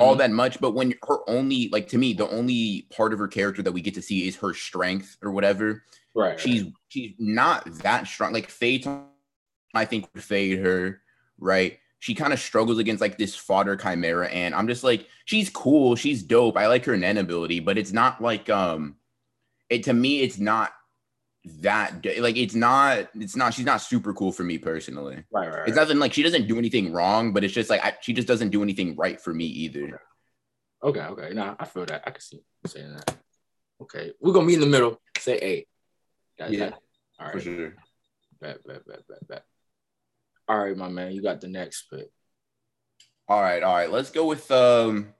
all 0.00 0.14
Mhm. 0.14 0.18
that 0.18 0.30
much. 0.30 0.60
But 0.60 0.72
when 0.72 0.94
her 1.08 1.18
only 1.28 1.68
like 1.70 1.88
to 1.88 1.98
me, 1.98 2.12
the 2.12 2.28
only 2.28 2.86
part 2.90 3.12
of 3.12 3.18
her 3.18 3.28
character 3.28 3.62
that 3.62 3.72
we 3.72 3.80
get 3.80 3.94
to 3.94 4.02
see 4.02 4.26
is 4.28 4.36
her 4.36 4.54
strength 4.54 5.16
or 5.22 5.30
whatever. 5.30 5.84
right. 6.14 6.30
right. 6.30 6.40
She's 6.40 6.64
she's 6.88 7.14
not 7.18 7.64
that 7.82 8.06
strong. 8.06 8.32
Like 8.32 8.48
Feitan, 8.48 9.04
I 9.74 9.84
think 9.84 10.08
would 10.14 10.22
fade 10.24 10.58
her, 10.60 11.02
right? 11.38 11.78
She 11.98 12.14
kind 12.14 12.32
of 12.32 12.38
struggles 12.38 12.78
against 12.78 13.00
like 13.00 13.16
this 13.18 13.34
fodder 13.34 13.76
chimera, 13.76 14.28
and 14.28 14.54
I'm 14.54 14.68
just 14.68 14.84
like, 14.84 15.08
she's 15.24 15.50
cool, 15.50 15.96
she's 15.96 16.22
dope. 16.22 16.56
I 16.56 16.66
like 16.68 16.84
her 16.84 16.96
Nen 16.96 17.16
ability, 17.18 17.60
but 17.60 17.78
it's 17.78 17.92
not 17.92 18.20
like 18.22 18.48
um, 18.50 18.96
it 19.70 19.84
to 19.84 19.92
me, 19.94 20.20
it's 20.20 20.38
not 20.38 20.72
that 21.60 22.04
like 22.18 22.36
it's 22.36 22.56
not 22.56 23.08
it's 23.14 23.36
not 23.36 23.54
she's 23.54 23.64
not 23.64 23.80
super 23.80 24.12
cool 24.12 24.32
for 24.32 24.42
me 24.42 24.58
personally. 24.58 25.22
right, 25.30 25.48
right, 25.48 25.58
right. 25.58 25.68
It's 25.68 25.76
nothing 25.76 25.98
like 26.00 26.12
she 26.12 26.24
doesn't 26.24 26.48
do 26.48 26.58
anything 26.58 26.92
wrong, 26.92 27.32
but 27.32 27.44
it's 27.44 27.54
just 27.54 27.70
like 27.70 27.84
I, 27.84 27.94
she 28.00 28.12
just 28.12 28.26
doesn't 28.26 28.50
do 28.50 28.62
anything 28.62 28.96
right 28.96 29.20
for 29.20 29.32
me 29.32 29.44
either. 29.44 30.00
Okay, 30.82 31.00
okay. 31.00 31.30
Nah, 31.32 31.54
I 31.58 31.64
feel 31.64 31.86
that. 31.86 32.02
I 32.04 32.10
can 32.10 32.20
see 32.20 32.36
you 32.38 32.68
saying 32.68 32.92
that. 32.94 33.16
Okay, 33.80 34.12
we're 34.20 34.32
gonna 34.32 34.46
meet 34.46 34.54
in 34.54 34.60
the 34.60 34.66
middle. 34.66 35.00
Say. 35.18 35.66
Got 36.38 36.50
Yeah, 36.50 36.58
that? 36.70 36.78
All 37.20 37.30
For 37.32 37.40
sure. 37.40 37.74
Bet, 38.40 38.66
bet, 38.66 38.86
bet, 38.86 39.06
bet, 39.08 39.28
bet. 39.28 39.44
All 40.48 40.58
right, 40.58 40.76
my 40.76 40.88
man. 40.88 41.12
You 41.12 41.22
got 41.22 41.40
the 41.40 41.48
next 41.48 41.88
pick. 41.90 42.10
All 43.28 43.40
right, 43.40 43.62
all 43.62 43.74
right. 43.74 43.90
Let's 43.90 44.10
go 44.10 44.26
with 44.26 44.50
um 44.50 45.14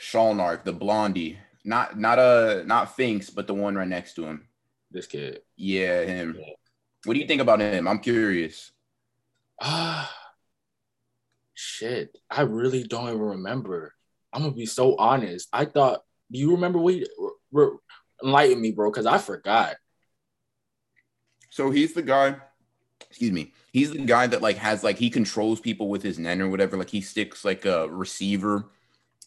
Shalnark, 0.00 0.64
the 0.64 0.72
blondie. 0.72 1.38
Not 1.64 1.98
not 1.98 2.18
a 2.18 2.62
not 2.66 2.94
Finks, 2.96 3.30
but 3.30 3.46
the 3.46 3.54
one 3.54 3.74
right 3.74 3.88
next 3.88 4.14
to 4.14 4.24
him. 4.24 4.48
This 4.90 5.06
kid. 5.06 5.40
Yeah, 5.56 6.02
him. 6.02 6.38
What 7.04 7.14
do 7.14 7.20
you 7.20 7.26
think 7.26 7.40
about 7.40 7.60
him? 7.60 7.86
I'm 7.86 7.98
curious. 8.00 8.72
Ah, 9.60 10.10
shit. 11.54 12.16
I 12.30 12.42
really 12.42 12.84
don't 12.84 13.08
even 13.08 13.20
remember. 13.20 13.94
I'm 14.32 14.42
gonna 14.42 14.54
be 14.54 14.66
so 14.66 14.96
honest. 14.96 15.48
I 15.52 15.64
thought. 15.64 16.02
Do 16.32 16.38
you 16.38 16.52
remember 16.52 16.78
we? 16.78 17.06
Re- 17.18 17.30
re- 17.52 17.78
enlighten 18.22 18.60
me, 18.60 18.72
bro, 18.72 18.90
because 18.90 19.06
I 19.06 19.18
forgot. 19.18 19.76
So 21.50 21.70
he's 21.70 21.92
the 21.92 22.02
guy. 22.02 22.36
Excuse 23.08 23.32
me. 23.32 23.52
He's 23.72 23.92
the 23.92 23.98
guy 23.98 24.26
that 24.26 24.42
like 24.42 24.56
has 24.56 24.82
like 24.82 24.98
he 24.98 25.10
controls 25.10 25.60
people 25.60 25.88
with 25.88 26.02
his 26.02 26.18
nen 26.18 26.40
or 26.40 26.48
whatever. 26.48 26.76
Like 26.76 26.90
he 26.90 27.00
sticks 27.00 27.44
like 27.44 27.64
a 27.64 27.88
receiver 27.88 28.66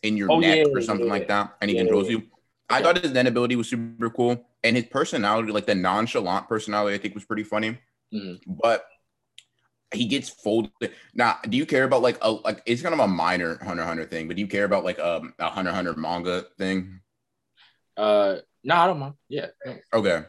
in 0.03 0.17
your 0.17 0.29
Oh, 0.29 0.39
neck 0.39 0.59
yeah, 0.59 0.65
or 0.73 0.81
something 0.81 1.07
yeah. 1.07 1.13
like 1.13 1.27
that, 1.27 1.57
and 1.61 1.69
he 1.69 1.75
Yeah, 1.75 1.83
controls 1.83 2.09
you. 2.09 2.23
I 2.69 2.81
thought 2.81 3.01
his 3.01 3.11
nen 3.11 3.27
ability 3.27 3.55
was 3.55 3.69
super 3.69 4.09
cool, 4.09 4.45
and 4.63 4.75
his 4.75 4.85
personality, 4.85 5.51
like 5.51 5.65
the 5.65 5.75
nonchalant 5.75 6.47
personality, 6.49 6.95
I 6.95 6.97
think 6.99 7.15
was 7.15 7.25
pretty 7.25 7.43
funny. 7.43 7.77
Mhm. 8.13 8.39
But 8.45 8.85
he 9.93 10.05
gets 10.05 10.29
folded. 10.29 10.71
Now, 11.13 11.37
do 11.47 11.57
you 11.57 11.65
care 11.65 11.85
about 11.85 12.01
like 12.01 12.17
a 12.21 12.31
like 12.31 12.61
it's 12.65 12.81
kind 12.81 12.93
of 12.93 12.99
a 12.99 13.07
minor 13.07 13.57
Hunter 13.63 13.83
Hunter 13.83 14.05
thing, 14.05 14.27
but 14.27 14.35
do 14.35 14.41
you 14.41 14.47
care 14.47 14.65
about 14.65 14.83
like 14.83 14.99
um, 14.99 15.33
a 15.39 15.49
Hunter 15.49 15.71
Hunter 15.71 15.93
manga 15.95 16.45
thing? 16.57 16.99
Uh, 17.95 18.37
no, 18.63 18.75
I 18.75 18.87
don't 18.87 18.99
mind. 18.99 19.13
Yeah. 19.29 19.47
Okay. 19.93 20.23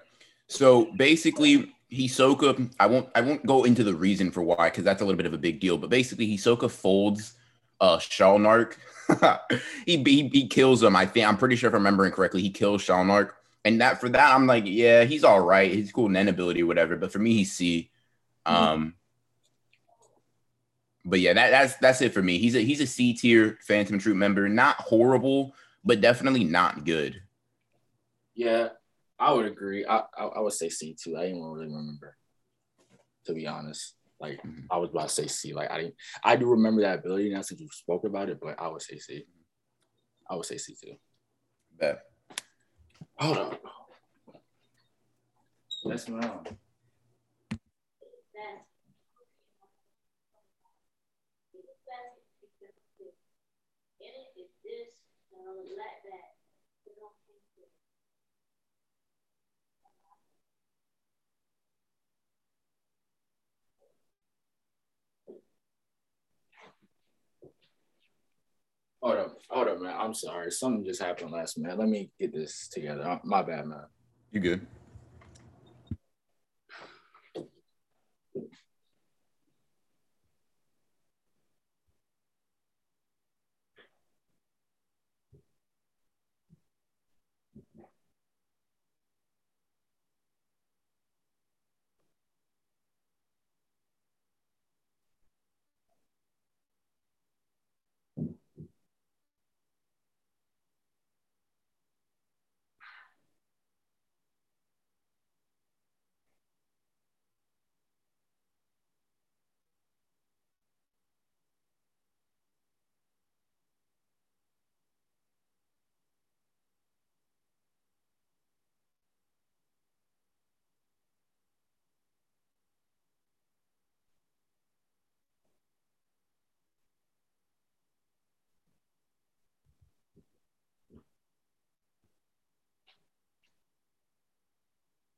So 0.48 0.92
basically, 0.96 1.74
Hisoka, 1.92 2.72
I 2.78 2.86
won't 2.86 3.08
I 3.14 3.20
won't 3.20 3.44
go 3.46 3.64
into 3.64 3.82
the 3.82 3.94
reason 3.94 4.30
for 4.30 4.42
why 4.42 4.70
because 4.70 4.84
that's 4.84 5.02
a 5.02 5.04
little 5.04 5.16
bit 5.16 5.26
of 5.26 5.34
a 5.34 5.38
big 5.38 5.60
deal. 5.60 5.76
But 5.76 5.90
basically, 5.90 6.28
Hisoka 6.28 6.70
folds 6.70 7.34
uh 7.80 7.98
Shalnark. 7.98 8.74
he, 9.86 10.02
he 10.02 10.28
he 10.28 10.46
kills 10.48 10.82
him. 10.82 10.96
I 10.96 11.06
think 11.06 11.26
I'm 11.26 11.36
pretty 11.36 11.56
sure 11.56 11.68
if 11.68 11.74
I'm 11.74 11.80
remembering 11.80 12.12
correctly, 12.12 12.42
he 12.42 12.50
kills 12.50 12.84
Shalnark. 12.84 13.30
And 13.64 13.80
that 13.80 14.00
for 14.00 14.08
that, 14.08 14.34
I'm 14.34 14.46
like, 14.46 14.64
yeah, 14.66 15.04
he's 15.04 15.24
all 15.24 15.40
right. 15.40 15.70
He's 15.70 15.92
cool 15.92 16.08
Nen 16.08 16.28
ability, 16.28 16.62
or 16.62 16.66
whatever. 16.66 16.96
But 16.96 17.12
for 17.12 17.18
me, 17.18 17.34
he's 17.34 17.52
C. 17.52 17.90
Um. 18.46 18.94
But 21.04 21.20
yeah, 21.20 21.32
that, 21.32 21.50
that's 21.50 21.76
that's 21.76 22.02
it 22.02 22.12
for 22.12 22.22
me. 22.22 22.38
He's 22.38 22.54
a 22.54 22.60
he's 22.60 22.80
a 22.80 22.86
C 22.86 23.14
tier 23.14 23.58
Phantom 23.66 23.98
Troupe 23.98 24.16
member. 24.16 24.48
Not 24.48 24.76
horrible, 24.76 25.54
but 25.84 26.00
definitely 26.00 26.44
not 26.44 26.84
good. 26.84 27.22
Yeah, 28.34 28.68
I 29.18 29.32
would 29.32 29.46
agree. 29.46 29.86
I, 29.86 30.02
I 30.16 30.24
I 30.24 30.40
would 30.40 30.52
say 30.52 30.68
C 30.68 30.94
too. 30.94 31.16
I 31.16 31.22
didn't 31.22 31.42
really 31.42 31.66
remember, 31.66 32.16
to 33.26 33.32
be 33.32 33.46
honest. 33.46 33.94
Like 34.20 34.42
Mhm. 34.42 34.66
I 34.70 34.78
was 34.78 34.90
about 34.90 35.08
to 35.08 35.14
say 35.14 35.26
C. 35.28 35.52
Like 35.52 35.70
I 35.70 35.78
didn't. 35.78 35.94
I 36.24 36.36
do 36.36 36.46
remember 36.50 36.82
that 36.82 36.98
ability 37.00 37.30
now 37.30 37.42
since 37.42 37.60
you 37.60 37.68
spoke 37.70 38.04
about 38.04 38.28
it, 38.28 38.38
but 38.40 38.60
I 38.60 38.68
would 38.68 38.82
say 38.82 38.98
C. 38.98 39.26
I 40.28 40.34
would 40.36 40.46
say 40.46 40.58
C 40.58 40.74
too. 40.74 40.94
But 41.78 42.02
Hold 43.18 43.38
on. 43.38 43.58
That's 45.84 46.08
my 46.08 46.28
own. 46.28 46.58
Hold 69.00 69.16
up, 69.16 69.38
hold 69.48 69.68
up, 69.68 69.80
man. 69.80 69.94
I'm 69.96 70.12
sorry. 70.12 70.50
Something 70.50 70.84
just 70.84 71.00
happened 71.00 71.30
last 71.30 71.56
minute. 71.56 71.78
Let 71.78 71.88
me 71.88 72.10
get 72.18 72.32
this 72.32 72.68
together. 72.68 73.20
My 73.22 73.42
bad, 73.42 73.66
man. 73.66 73.84
you 74.32 74.40
good? 74.40 74.66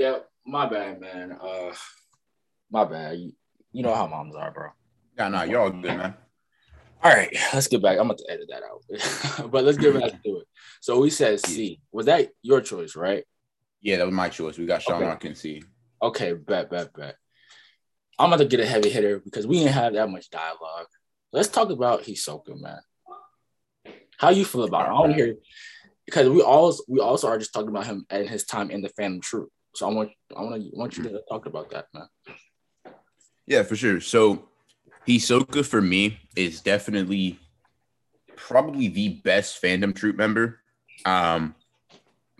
Yeah, 0.00 0.20
my 0.46 0.66
bad, 0.66 0.98
man. 0.98 1.32
Uh, 1.32 1.74
my 2.70 2.86
bad. 2.86 3.18
You, 3.18 3.32
you 3.70 3.82
know 3.82 3.94
how 3.94 4.06
moms 4.06 4.34
are, 4.34 4.50
bro. 4.50 4.68
Yeah, 5.18 5.28
nah, 5.28 5.42
you're 5.42 5.60
all 5.60 5.68
good, 5.68 5.82
man. 5.82 6.14
All 7.02 7.12
right, 7.12 7.28
let's 7.52 7.66
get 7.66 7.82
back. 7.82 7.98
I'm 7.98 8.06
going 8.06 8.16
to 8.16 8.30
edit 8.30 8.48
that 8.48 8.62
out, 8.62 9.50
but 9.50 9.62
let's 9.62 9.76
get 9.76 9.92
back 9.92 10.12
to 10.22 10.38
it. 10.38 10.46
So 10.80 11.00
we 11.00 11.10
said 11.10 11.44
C. 11.44 11.82
Was 11.92 12.06
that 12.06 12.30
your 12.40 12.62
choice, 12.62 12.96
right? 12.96 13.24
Yeah, 13.82 13.98
that 13.98 14.06
was 14.06 14.14
my 14.14 14.30
choice. 14.30 14.56
We 14.56 14.64
got 14.64 14.80
Sean 14.80 15.02
Okay. 15.02 15.12
okay. 15.12 15.34
C. 15.34 15.62
Okay, 16.02 16.32
bet, 16.32 16.70
bet, 16.70 16.94
bet. 16.94 17.16
I'm 18.18 18.32
about 18.32 18.38
to 18.38 18.46
get 18.46 18.60
a 18.60 18.66
heavy 18.66 18.88
hitter 18.88 19.18
because 19.18 19.46
we 19.46 19.58
didn't 19.58 19.74
have 19.74 19.92
that 19.92 20.08
much 20.08 20.30
dialogue. 20.30 20.86
Let's 21.30 21.48
talk 21.48 21.68
about 21.68 22.04
Hisoka, 22.04 22.58
man. 22.58 22.80
How 24.16 24.30
you 24.30 24.46
feel 24.46 24.64
about 24.64 24.86
it? 24.86 24.88
I 24.88 24.92
want 24.94 25.12
to 25.12 25.14
hear 25.14 25.34
because 26.06 26.26
we 26.30 26.40
also 26.40 26.84
we 26.88 27.00
also 27.00 27.28
are 27.28 27.36
just 27.36 27.52
talking 27.52 27.68
about 27.68 27.84
him 27.84 28.06
and 28.08 28.26
his 28.26 28.46
time 28.46 28.70
in 28.70 28.80
the 28.80 28.88
Phantom 28.88 29.20
Troupe. 29.20 29.52
So 29.80 29.88
I 29.88 29.94
want 29.94 30.10
I 30.36 30.42
want 30.42 30.62
to 30.62 30.76
want 30.76 30.98
you 30.98 31.04
to 31.04 31.22
talk 31.26 31.46
about 31.46 31.70
that, 31.70 31.86
man. 31.94 32.06
Yeah, 33.46 33.62
for 33.62 33.76
sure. 33.76 33.98
So 34.02 34.50
Hisoka 35.08 35.64
for 35.64 35.80
me 35.80 36.20
is 36.36 36.60
definitely 36.60 37.38
probably 38.36 38.88
the 38.88 39.20
best 39.24 39.56
Phantom 39.56 39.94
Troupe 39.94 40.16
member. 40.16 40.60
Um, 41.06 41.54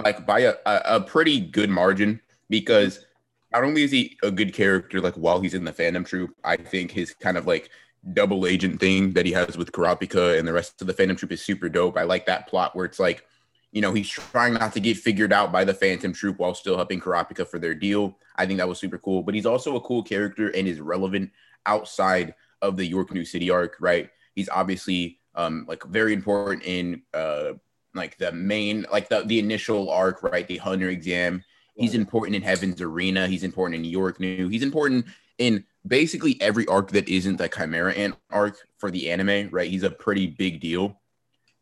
like 0.04 0.26
by 0.26 0.40
a, 0.40 0.54
a, 0.66 1.00
pretty 1.00 1.40
good 1.40 1.70
margin 1.70 2.20
because 2.50 3.06
not 3.54 3.64
only 3.64 3.84
is 3.84 3.90
he 3.90 4.18
a 4.22 4.30
good 4.30 4.52
character 4.52 5.00
like 5.00 5.14
while 5.14 5.40
he's 5.40 5.54
in 5.54 5.64
the 5.64 5.72
Phantom 5.72 6.04
Troupe, 6.04 6.36
I 6.44 6.56
think 6.56 6.90
his 6.90 7.14
kind 7.14 7.38
of 7.38 7.46
like 7.46 7.70
double 8.12 8.44
agent 8.44 8.80
thing 8.80 9.14
that 9.14 9.24
he 9.24 9.32
has 9.32 9.56
with 9.56 9.72
Kurapika 9.72 10.38
and 10.38 10.46
the 10.46 10.52
rest 10.52 10.82
of 10.82 10.86
the 10.86 10.92
Phantom 10.92 11.16
Troupe 11.16 11.32
is 11.32 11.40
super 11.40 11.70
dope. 11.70 11.96
I 11.96 12.02
like 12.02 12.26
that 12.26 12.48
plot 12.48 12.76
where 12.76 12.84
it's 12.84 13.00
like, 13.00 13.24
you 13.72 13.80
know, 13.80 13.92
he's 13.92 14.08
trying 14.08 14.54
not 14.54 14.72
to 14.72 14.80
get 14.80 14.96
figured 14.96 15.32
out 15.32 15.52
by 15.52 15.64
the 15.64 15.74
Phantom 15.74 16.12
Troupe 16.12 16.38
while 16.38 16.54
still 16.54 16.76
helping 16.76 17.00
Kurapika 17.00 17.46
for 17.46 17.58
their 17.58 17.74
deal. 17.74 18.18
I 18.36 18.46
think 18.46 18.58
that 18.58 18.68
was 18.68 18.78
super 18.78 18.98
cool. 18.98 19.22
But 19.22 19.34
he's 19.34 19.46
also 19.46 19.76
a 19.76 19.80
cool 19.80 20.02
character 20.02 20.48
and 20.48 20.66
is 20.66 20.80
relevant 20.80 21.30
outside 21.66 22.34
of 22.62 22.76
the 22.76 22.86
York 22.86 23.12
New 23.12 23.24
City 23.24 23.50
arc, 23.50 23.76
right? 23.80 24.10
He's 24.34 24.48
obviously 24.48 25.18
um 25.36 25.64
like 25.68 25.84
very 25.84 26.12
important 26.12 26.64
in 26.64 27.02
uh 27.14 27.52
like 27.94 28.18
the 28.18 28.32
main 28.32 28.84
like 28.92 29.08
the 29.08 29.22
the 29.22 29.38
initial 29.38 29.90
arc, 29.90 30.22
right? 30.22 30.46
The 30.46 30.58
Hunter 30.58 30.88
exam. 30.88 31.44
He's 31.76 31.94
important 31.94 32.36
in 32.36 32.42
Heaven's 32.42 32.80
Arena. 32.80 33.26
He's 33.26 33.44
important 33.44 33.76
in 33.76 33.84
York 33.84 34.20
New. 34.20 34.48
He's 34.48 34.62
important 34.62 35.06
in 35.38 35.64
basically 35.86 36.40
every 36.40 36.66
arc 36.66 36.90
that 36.90 37.08
isn't 37.08 37.36
the 37.36 37.48
Chimera 37.48 37.94
Ant 37.94 38.16
arc 38.30 38.58
for 38.78 38.90
the 38.90 39.10
anime, 39.10 39.48
right? 39.50 39.70
He's 39.70 39.82
a 39.82 39.90
pretty 39.90 40.26
big 40.26 40.60
deal. 40.60 41.00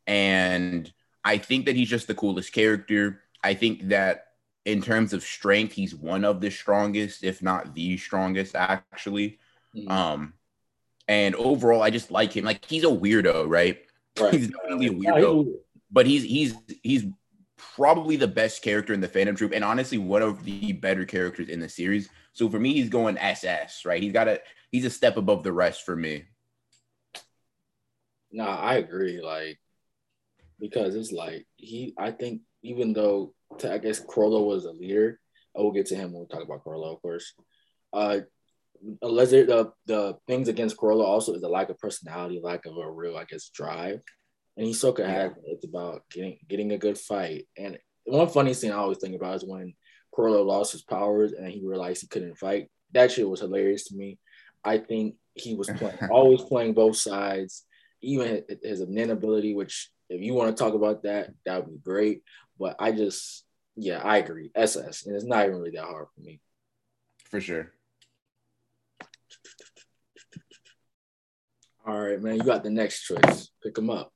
And 0.07 0.93
I 1.25 1.39
think 1.39 1.67
that 1.67 1.77
he's 1.77 1.89
just 1.89 2.07
the 2.07 2.15
coolest 2.15 2.53
character. 2.53 3.23
I 3.43 3.55
think 3.55 3.89
that 3.89 4.27
in 4.65 4.83
terms 4.83 5.13
of 5.13 5.23
strength, 5.23 5.73
he's 5.73 5.95
one 5.95 6.25
of 6.25 6.41
the 6.41 6.51
strongest, 6.51 7.25
if 7.25 7.43
not 7.43 7.75
the 7.75 7.97
strongest, 7.97 8.55
actually. 8.55 9.39
Mhm. 9.75 9.91
Um, 9.91 10.35
and 11.07 11.35
overall, 11.37 11.83
I 11.83 11.91
just 11.91 12.11
like 12.11 12.33
him. 12.37 12.45
Like 12.45 12.65
he's 12.65 12.85
a 12.85 12.89
weirdo, 12.89 13.49
right? 13.49 13.79
Right. 14.21 14.35
He's 14.35 14.49
definitely 14.49 14.89
a 14.89 14.93
weirdo 14.93 15.59
but 15.91 16.07
he's 16.07 16.23
he's 16.23 16.55
he's 16.83 17.05
probably 17.57 18.17
the 18.17 18.29
best 18.29 18.63
character 18.63 18.93
in 18.93 19.01
the 19.01 19.09
Phantom 19.09 19.35
Troupe, 19.35 19.53
and 19.55 19.65
honestly, 19.65 19.99
one 19.99 20.23
of 20.23 20.45
the 20.45 20.73
better 20.73 21.05
characters 21.05 21.49
in 21.49 21.61
the 21.61 21.69
series. 21.69 22.09
So 22.33 22.49
for 22.49 22.59
me, 22.59 22.75
he's 22.75 22.89
going 22.89 23.19
SS, 23.19 23.85
right? 23.85 24.03
He's 24.03 24.13
got 24.13 24.29
a 24.29 24.41
he's 24.71 24.85
a 24.85 24.91
step 24.91 25.17
above 25.17 25.43
the 25.43 25.53
rest 25.53 25.85
for 25.85 25.97
me. 25.97 26.25
No, 28.31 28.45
I 28.45 28.75
agree. 28.75 29.23
Like, 29.23 29.59
because 30.61 30.95
it's 30.95 31.13
like 31.13 31.47
he, 31.57 31.95
I 31.99 32.11
think 32.11 32.43
even 32.63 32.93
though 32.93 33.35
to, 33.59 33.73
I 33.73 33.79
guess 33.79 34.01
Chrollo 34.01 34.47
was 34.47 34.65
a 34.65 34.73
leader, 34.73 35.21
I 35.57 35.61
will 35.61 35.73
get 35.73 35.87
to 35.87 35.97
him 35.97 36.13
when 36.13 36.23
we 36.23 36.27
talk 36.27 36.45
about 36.45 36.65
Chrollo, 36.65 36.95
of 36.95 37.03
course. 37.03 37.35
Uh, 37.93 38.21
unless 39.03 39.31
the 39.31 39.73
the 39.87 40.17
things 40.27 40.49
against 40.49 40.77
Chrollo 40.77 41.05
also 41.05 41.35
is 41.35 41.43
a 41.43 41.49
lack 41.49 41.71
of 41.71 41.79
personality, 41.79 42.41
lack 42.43 42.67
of 42.67 42.77
a 42.77 42.91
real, 42.91 43.17
I 43.17 43.25
guess, 43.25 43.49
drive. 43.49 44.01
And 44.57 44.67
Hisoka 44.67 45.07
has 45.07 45.33
it's 45.45 45.65
about 45.65 46.03
getting 46.11 46.39
getting 46.49 46.73
a 46.73 46.79
good 46.79 46.99
fight. 46.99 47.47
And 47.57 47.79
one 48.05 48.29
funny 48.29 48.55
scene 48.55 48.73
I 48.73 48.77
always 48.77 48.99
think 48.99 49.15
about 49.15 49.37
is 49.37 49.45
when 49.45 49.75
Chrollo 50.17 50.45
lost 50.45 50.73
his 50.73 50.83
powers 50.83 51.33
and 51.33 51.49
he 51.49 51.65
realized 51.65 52.03
he 52.03 52.09
couldn't 52.09 52.39
fight. 52.39 52.69
That 52.93 53.13
shit 53.13 53.29
was 53.29 53.41
hilarious 53.41 53.85
to 53.85 53.97
me. 53.97 54.19
I 54.65 54.79
think 54.79 55.17
he 55.35 55.55
was 55.55 55.69
playing 55.69 55.99
always 56.11 56.43
playing 56.43 56.75
both 56.75 56.97
sides 56.97 57.65
even 58.01 58.45
his 58.63 58.81
Nen 58.87 59.11
ability, 59.11 59.55
which 59.55 59.91
if 60.09 60.21
you 60.23 60.35
want 60.35 60.57
to 60.57 60.63
talk 60.63 60.75
about 60.75 61.03
that, 61.03 61.31
that 61.45 61.65
would 61.65 61.75
be 61.75 61.79
great. 61.79 62.23
But 62.59 62.77
I 62.79 62.93
just, 62.93 63.45
yeah, 63.77 63.99
I 63.99 64.19
agree. 64.19 64.51
SS, 64.55 65.07
and 65.07 65.15
it's 65.15 65.25
not 65.25 65.47
even 65.47 65.59
really 65.59 65.71
that 65.73 65.85
hard 65.85 66.07
for 66.15 66.21
me. 66.21 66.41
For 67.31 67.41
sure. 67.41 67.73
All 71.87 71.99
right, 71.99 72.21
man. 72.21 72.37
You 72.37 72.43
got 72.43 72.65
the 72.65 72.71
next 72.71 73.05
choice. 73.05 73.51
Pick 73.63 73.75
them 73.75 73.91
up. 73.91 74.13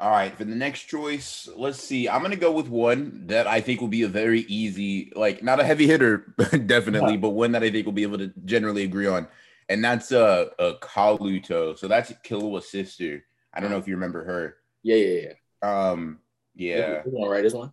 All 0.00 0.12
right, 0.12 0.32
for 0.36 0.44
the 0.44 0.54
next 0.54 0.84
choice, 0.84 1.48
let's 1.56 1.82
see. 1.82 2.08
I'm 2.08 2.22
gonna 2.22 2.36
go 2.36 2.52
with 2.52 2.68
one 2.68 3.26
that 3.26 3.48
I 3.48 3.60
think 3.60 3.80
will 3.80 3.88
be 3.88 4.04
a 4.04 4.08
very 4.08 4.42
easy, 4.42 5.12
like 5.16 5.42
not 5.42 5.58
a 5.58 5.64
heavy 5.64 5.88
hitter, 5.88 6.18
definitely, 6.66 7.14
yeah. 7.14 7.18
but 7.18 7.30
one 7.30 7.50
that 7.52 7.64
I 7.64 7.70
think 7.70 7.84
we'll 7.84 7.94
be 7.94 8.04
able 8.04 8.18
to 8.18 8.32
generally 8.44 8.84
agree 8.84 9.08
on, 9.08 9.26
and 9.68 9.84
that's 9.84 10.12
uh, 10.12 10.50
a 10.60 10.74
Kalluto. 10.74 11.76
So 11.76 11.88
that's 11.88 12.12
Killua's 12.24 12.68
sister. 12.68 13.24
I 13.52 13.60
don't 13.60 13.70
know 13.70 13.78
if 13.78 13.88
you 13.88 13.94
remember 13.94 14.24
her. 14.24 14.56
Yeah, 14.82 14.96
yeah, 14.96 15.20
yeah. 15.62 15.90
Um, 15.90 16.18
yeah. 16.54 17.02
This 17.04 17.12
one, 17.12 17.30
right? 17.30 17.42
This 17.42 17.54
one. 17.54 17.72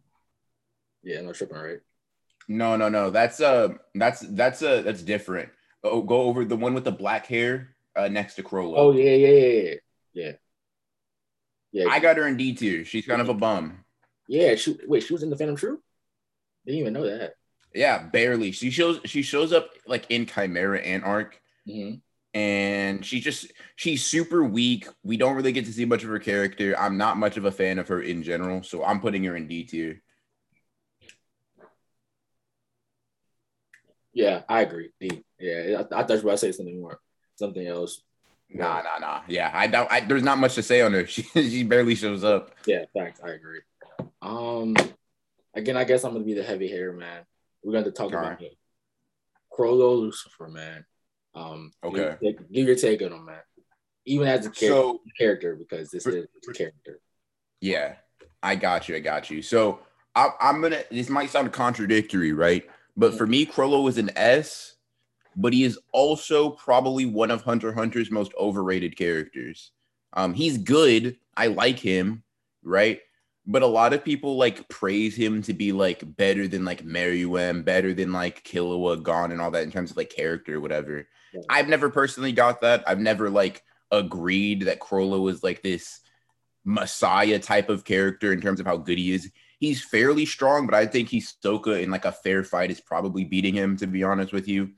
Yeah, 1.04 1.22
no 1.22 1.34
tripping, 1.34 1.58
right? 1.58 1.80
No, 2.48 2.76
no, 2.76 2.90
no. 2.90 3.10
That's 3.10 3.40
uh, 3.42 3.70
that's 3.94 4.22
that's 4.22 4.62
uh, 4.62 4.82
that's 4.82 5.02
different. 5.02 5.50
Oh, 5.84 6.02
go 6.02 6.22
over 6.22 6.46
the 6.46 6.56
one 6.56 6.74
with 6.74 6.84
the 6.84 6.92
black 6.92 7.28
hair 7.28 7.76
uh, 7.96 8.08
next 8.08 8.36
to 8.36 8.44
Chrollo. 8.44 8.76
Oh 8.76 8.92
yeah, 8.92 9.12
yeah, 9.12 9.28
yeah, 9.28 9.60
yeah. 9.60 9.74
yeah. 10.14 10.32
Yeah, 11.72 11.88
I 11.90 12.00
got 12.00 12.16
her 12.16 12.26
in 12.26 12.38
D 12.38 12.54
tier. 12.54 12.86
She's 12.86 13.06
kind 13.06 13.22
of 13.22 13.28
a 13.28 13.34
bum. 13.34 13.84
Yeah, 14.30 14.56
she 14.56 14.80
wait, 14.88 15.04
she 15.04 15.14
was 15.14 15.24
in 15.24 15.30
the 15.30 15.36
Phantom 15.36 15.58
Troupe. 15.58 15.82
Didn't 16.66 16.80
even 16.80 16.94
know 16.94 17.06
that. 17.06 17.34
Yeah, 17.74 18.04
barely. 18.04 18.52
She 18.54 18.70
shows 18.70 19.02
she 19.06 19.22
shows 19.22 19.52
up 19.52 19.70
like 19.86 20.10
in 20.10 20.26
Chimera 20.26 20.80
Ant 20.80 21.04
Arc, 21.04 21.42
mm-hmm. 21.68 21.96
And 22.36 23.04
she 23.06 23.22
just 23.22 23.52
she's 23.78 24.04
super 24.04 24.44
weak. 24.44 24.88
We 25.04 25.16
don't 25.16 25.36
really 25.36 25.54
get 25.54 25.66
to 25.66 25.74
see 25.74 25.86
much 25.86 26.04
of 26.04 26.10
her 26.10 26.20
character. 26.20 26.78
I'm 26.78 26.98
not 26.98 27.18
much 27.18 27.38
of 27.38 27.46
a 27.46 27.52
fan 27.52 27.80
of 27.80 27.88
her 27.88 28.02
in 28.02 28.24
general, 28.24 28.62
so 28.62 28.84
I'm 28.84 29.00
putting 29.00 29.24
her 29.24 29.38
in 29.38 29.48
D 29.48 29.64
tier. 29.64 30.02
Yeah, 34.14 34.44
I 34.50 34.62
agree. 34.62 34.92
D. 35.00 35.24
Yeah, 35.40 35.84
I, 35.92 36.02
I 36.02 36.04
thought 36.04 36.10
you 36.10 36.16
were 36.16 36.20
about 36.20 36.32
to 36.32 36.38
say 36.38 36.52
something 36.52 36.80
more, 36.80 37.00
something 37.36 37.66
else. 37.66 38.02
Nah, 38.50 38.82
nah, 38.82 39.00
nah. 39.00 39.22
Yeah, 39.28 39.50
I 39.54 39.68
don't. 39.68 39.90
I, 39.92 40.02
there's 40.02 40.24
not 40.24 40.38
much 40.38 40.56
to 40.56 40.64
say 40.64 40.82
on 40.82 40.92
her. 40.92 41.08
She 41.08 41.24
she 41.34 41.64
barely 41.64 41.96
shows 41.96 42.26
up. 42.26 42.52
Yeah, 42.66 42.84
thanks. 42.94 43.22
I 43.24 43.30
agree. 43.30 43.62
Um, 44.22 44.76
again, 45.54 45.78
I 45.78 45.86
guess 45.86 46.04
I'm 46.04 46.12
gonna 46.12 46.26
be 46.26 46.34
the 46.34 46.44
heavy 46.44 46.68
hair 46.68 46.92
man. 46.92 47.24
We're 47.64 47.72
going 47.72 47.86
to 47.86 47.92
talk 47.92 48.14
All 48.14 48.20
about 48.20 48.32
right. 48.32 48.40
him. 48.40 48.52
Chrollo 49.52 50.00
Lucifer, 50.00 50.48
man. 50.48 50.86
Um, 51.36 51.72
okay. 51.84 52.16
Give, 52.22 52.68
your 52.68 52.76
take 52.76 53.02
on 53.02 53.12
him, 53.12 53.26
man. 53.26 53.40
Even 54.06 54.28
as 54.28 54.46
a 54.46 54.50
character, 54.50 54.68
so, 54.68 55.02
character 55.18 55.56
because 55.56 55.90
this 55.90 56.06
is 56.06 56.26
a 56.48 56.54
character. 56.54 57.00
Yeah, 57.60 57.96
I 58.42 58.56
got 58.56 58.88
you. 58.88 58.96
I 58.96 59.00
got 59.00 59.30
you. 59.30 59.42
So 59.42 59.80
I, 60.16 60.30
I'm 60.40 60.62
gonna. 60.62 60.84
This 60.92 61.10
might 61.10 61.30
sound 61.32 61.52
contradictory, 61.52 62.32
right? 62.32 62.64
But 62.96 63.18
for 63.18 63.26
me, 63.26 63.46
Chrollo 63.46 63.90
is 63.90 63.98
an 63.98 64.12
S 64.16 64.76
but 65.36 65.54
he 65.54 65.64
is 65.64 65.80
also 65.92 66.50
probably 66.50 67.06
one 67.06 67.32
of 67.32 67.44
Hunter 67.44 67.74
Hunter's 67.74 68.12
most 68.12 68.34
overrated 68.40 68.98
characters. 68.98 69.72
Um, 70.14 70.34
he's 70.34 70.58
good. 70.58 71.18
I 71.36 71.48
like 71.48 71.80
him, 71.80 72.24
right? 72.64 73.02
But 73.46 73.62
a 73.62 73.68
lot 73.68 73.94
of 73.94 74.04
people 74.04 74.38
like 74.38 74.68
praise 74.70 75.16
him 75.16 75.42
to 75.44 75.54
be 75.54 75.72
like 75.72 76.04
better 76.16 76.48
than 76.48 76.66
like 76.66 76.84
Meruem, 76.84 77.66
better 77.66 77.94
than 77.94 78.12
like 78.12 78.44
Killua, 78.44 79.02
Gon, 79.04 79.32
and 79.32 79.42
all 79.42 79.52
that 79.52 79.64
in 79.64 79.72
terms 79.72 79.92
of 79.92 79.98
like 79.98 80.10
character, 80.10 80.60
whatever. 80.60 81.08
I've 81.50 81.68
never 81.68 81.90
personally 81.90 82.32
got 82.32 82.62
that. 82.62 82.84
I've 82.88 83.00
never 83.00 83.30
like 83.30 83.64
agreed 83.92 84.64
that 84.64 84.80
Chrollo 84.80 85.22
was 85.22 85.44
like 85.44 85.62
this 85.62 86.00
messiah 86.64 87.40
type 87.40 87.70
of 87.70 87.86
character 87.86 88.34
in 88.34 88.42
terms 88.42 88.60
of 88.60 88.66
how 88.66 88.78
good 88.78 88.98
he 88.98 89.14
is. 89.14 89.32
He's 89.60 89.84
fairly 89.84 90.26
strong, 90.26 90.66
but 90.66 90.76
I 90.76 90.86
think 90.86 91.10
he's 91.10 91.34
Hisoka 91.34 91.82
in 91.82 91.92
like 91.92 92.06
a 92.06 92.12
fair 92.12 92.44
fight 92.44 92.72
is 92.72 92.82
probably 92.82 93.24
beating 93.24 93.54
him, 93.54 93.78
to 93.78 93.88
be 93.88 94.04
honest 94.04 94.34
with 94.34 94.48
you. 94.48 94.72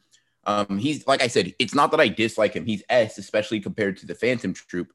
Um, 0.46 0.78
he's 0.78 1.06
like 1.08 1.22
I 1.22 1.28
said, 1.28 1.54
it's 1.60 1.76
not 1.76 1.92
that 1.92 2.00
I 2.00 2.08
dislike 2.08 2.54
him. 2.54 2.66
He's 2.66 2.84
S, 2.90 3.18
especially 3.18 3.60
compared 3.60 3.98
to 3.98 4.06
the 4.06 4.16
Phantom 4.16 4.54
Troupe. 4.54 4.94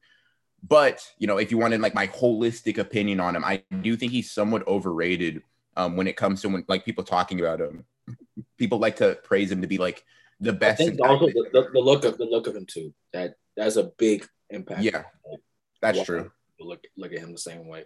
But 0.65 1.05
you 1.19 1.27
know, 1.27 1.37
if 1.37 1.51
you 1.51 1.57
wanted 1.57 1.81
like 1.81 1.93
my 1.93 2.07
holistic 2.07 2.77
opinion 2.77 3.19
on 3.19 3.35
him, 3.35 3.43
I 3.43 3.63
do 3.81 3.95
think 3.95 4.11
he's 4.11 4.31
somewhat 4.31 4.65
overrated 4.67 5.43
um, 5.75 5.97
when 5.97 6.07
it 6.07 6.15
comes 6.15 6.41
to 6.41 6.49
when 6.49 6.65
like 6.67 6.85
people 6.85 7.03
talking 7.03 7.39
about 7.39 7.59
him. 7.59 7.85
People 8.57 8.79
like 8.79 8.97
to 8.97 9.17
praise 9.23 9.51
him 9.51 9.61
to 9.61 9.67
be 9.67 9.77
like 9.77 10.03
the 10.43 10.53
best. 10.53 10.81
I 10.81 10.85
think 10.85 10.99
also 11.01 11.27
the, 11.27 11.49
the, 11.51 11.69
the, 11.73 11.79
look 11.79 12.05
of 12.05 12.17
the 12.17 12.25
look 12.25 12.47
of 12.47 12.55
him 12.55 12.65
too. 12.65 12.93
That 13.13 13.35
that's 13.55 13.75
a 13.75 13.91
big 13.97 14.27
impact. 14.49 14.81
Yeah, 14.81 15.03
that's 15.81 16.03
true. 16.03 16.31
Look 16.59 16.83
look 16.97 17.11
at 17.13 17.19
him 17.19 17.31
the 17.31 17.37
same 17.37 17.67
way. 17.67 17.85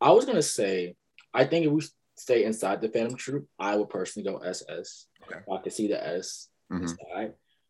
I 0.00 0.10
was 0.10 0.24
gonna 0.24 0.42
say, 0.42 0.96
I 1.32 1.44
think 1.44 1.66
if 1.66 1.72
we 1.72 1.82
stay 2.16 2.44
inside 2.44 2.80
the 2.80 2.88
Phantom 2.88 3.16
Troupe, 3.16 3.48
I 3.58 3.76
would 3.76 3.90
personally 3.90 4.28
go 4.28 4.38
SS. 4.38 5.06
Okay. 5.24 5.40
I 5.50 5.62
can 5.62 5.72
see 5.72 5.88
the 5.88 6.04
S 6.04 6.48
Mm-hmm. 6.72 7.26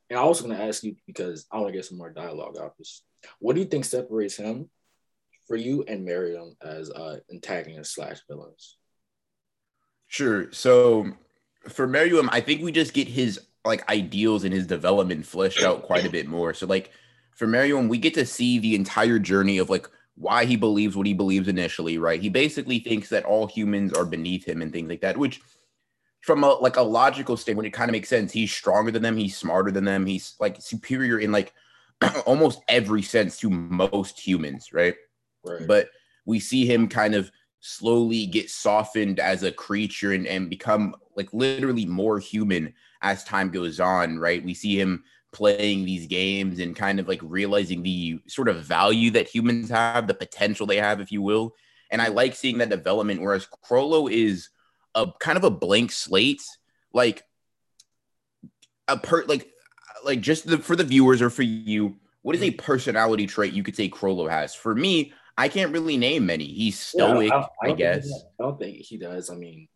And 0.09 0.19
I 0.19 0.25
was 0.25 0.41
going 0.41 0.57
to 0.57 0.63
ask 0.63 0.83
you 0.83 0.97
because 1.07 1.47
I 1.51 1.57
want 1.57 1.69
to 1.69 1.73
get 1.73 1.85
some 1.85 1.99
more 1.99 2.11
dialogue 2.11 2.57
out 2.61 2.77
this. 2.79 3.03
What 3.39 3.55
do 3.55 3.61
you 3.61 3.67
think 3.67 3.85
separates 3.85 4.37
him 4.37 4.71
for 5.47 5.57
you 5.57 5.85
and 5.89 6.07
Meruem 6.07 6.55
as 6.63 6.91
uh, 6.91 7.19
antagonists 7.33 7.95
slash 7.95 8.19
villains? 8.29 8.77
Sure. 10.07 10.53
So 10.53 11.09
for 11.69 11.89
Meruem, 11.89 12.29
I 12.31 12.41
think 12.41 12.63
we 12.63 12.71
just 12.71 12.95
get 12.95 13.09
his 13.09 13.41
like 13.67 13.89
ideals 13.91 14.45
in 14.45 14.53
his 14.53 14.67
development 14.67 15.27
fleshed 15.27 15.63
out 15.63 15.83
quite 15.83 16.07
a 16.07 16.11
bit 16.11 16.27
more. 16.29 16.55
So 16.55 16.67
like 16.67 16.91
for 17.33 17.47
Meruem, 17.47 17.89
we 17.89 17.99
get 17.99 18.15
to 18.15 18.27
see 18.27 18.59
the 18.59 18.75
entire 18.75 19.19
journey 19.19 19.59
of 19.59 19.71
like 19.71 19.89
why 20.17 20.45
he 20.45 20.57
believes 20.57 20.97
what 20.97 21.07
he 21.07 21.13
believes 21.13 21.49
initially, 21.49 21.99
right? 21.99 22.21
He 22.21 22.29
basically 22.29 22.79
thinks 22.79 23.11
that 23.11 23.25
all 23.25 23.47
humans 23.47 23.93
are 23.93 24.07
beneath 24.07 24.47
him 24.47 24.63
and 24.63 24.73
things 24.73 24.89
like 24.89 25.03
that, 25.03 25.17
which 25.17 25.41
from 26.23 26.43
a 26.43 26.55
like 26.55 26.77
a 26.77 26.83
logical 26.83 27.37
standpoint, 27.37 27.69
it 27.69 27.73
kind 27.73 27.91
of 27.91 27.93
makes 27.93 28.09
sense. 28.09 28.33
He's 28.33 28.53
stronger 28.53 28.91
than 28.91 29.03
them. 29.03 29.17
He's 29.17 29.37
smarter 29.37 29.71
than 29.71 29.85
them. 29.85 30.07
He's 30.07 30.35
like 30.41 30.61
superior 30.61 31.21
in 31.21 31.31
like 31.31 31.53
almost 32.27 32.61
every 32.69 33.03
sense 33.03 33.39
to 33.41 33.51
most 33.51 34.19
humans, 34.19 34.73
right? 34.73 34.97
Right. 35.45 35.67
But 35.67 35.91
we 36.25 36.41
see 36.41 36.67
him 36.67 36.89
kind 36.89 37.15
of 37.15 37.31
slowly 37.61 38.27
get 38.27 38.51
softened 38.51 39.21
as 39.21 39.43
a 39.43 39.53
creature 39.53 40.13
and, 40.13 40.27
and 40.27 40.51
become 40.51 40.95
like 41.17 41.33
literally 41.33 41.87
more 41.87 42.19
human 42.19 42.75
as 43.03 43.25
time 43.25 43.51
goes 43.51 43.81
on, 43.81 44.19
right? 44.19 44.45
We 44.45 44.55
see 44.55 44.79
him 44.79 45.05
playing 45.33 45.85
these 45.85 46.07
games 46.07 46.61
and 46.61 46.75
kind 46.75 46.99
of 46.99 47.09
like 47.09 47.21
realizing 47.23 47.83
the 47.83 48.21
sort 48.27 48.49
of 48.49 48.65
value 48.65 49.11
that 49.13 49.29
humans 49.29 49.69
have, 49.69 50.07
the 50.07 50.15
potential 50.15 50.67
they 50.67 50.79
have, 50.79 51.01
if 51.01 51.13
you 51.13 51.23
will. 51.23 51.55
And 51.91 52.01
I 52.01 52.09
like 52.09 52.35
seeing 52.35 52.59
that 52.59 52.71
development, 52.71 53.21
whereas 53.21 53.47
Chrollo 53.65 54.11
is 54.11 54.49
a 54.95 55.09
kind 55.21 55.37
of 55.37 55.45
a 55.45 55.51
blank 55.51 55.93
slate, 55.93 56.43
like 56.93 57.23
a 58.89 58.97
per 58.97 59.25
like 59.25 59.49
like 60.05 60.21
just 60.21 60.47
the, 60.47 60.59
for 60.59 60.77
the 60.77 60.85
viewers 60.85 61.21
or 61.21 61.31
for 61.31 61.43
you, 61.43 61.97
what 62.23 62.35
is 62.35 62.43
a 62.43 62.51
mm-hmm. 62.51 62.65
personality 62.65 63.27
trait 63.27 63.53
you 63.53 63.63
could 63.63 63.77
say 63.77 63.89
Chrollo 63.89 64.31
has? 64.31 64.55
For 64.55 64.75
me, 64.75 65.13
I 65.37 65.49
can't 65.49 65.73
really 65.73 65.97
name 65.97 66.27
many. 66.27 66.47
He's 66.47 66.79
stoic, 66.79 67.29
yeah, 67.29 67.45
I, 67.63 67.69
I, 67.69 67.71
I, 67.71 67.73
guess. 67.73 68.11
I 68.41 68.43
don't 68.43 68.59
think 68.59 68.79
he 68.79 68.97
does. 68.97 69.31
I 69.31 69.35
mean, 69.35 69.69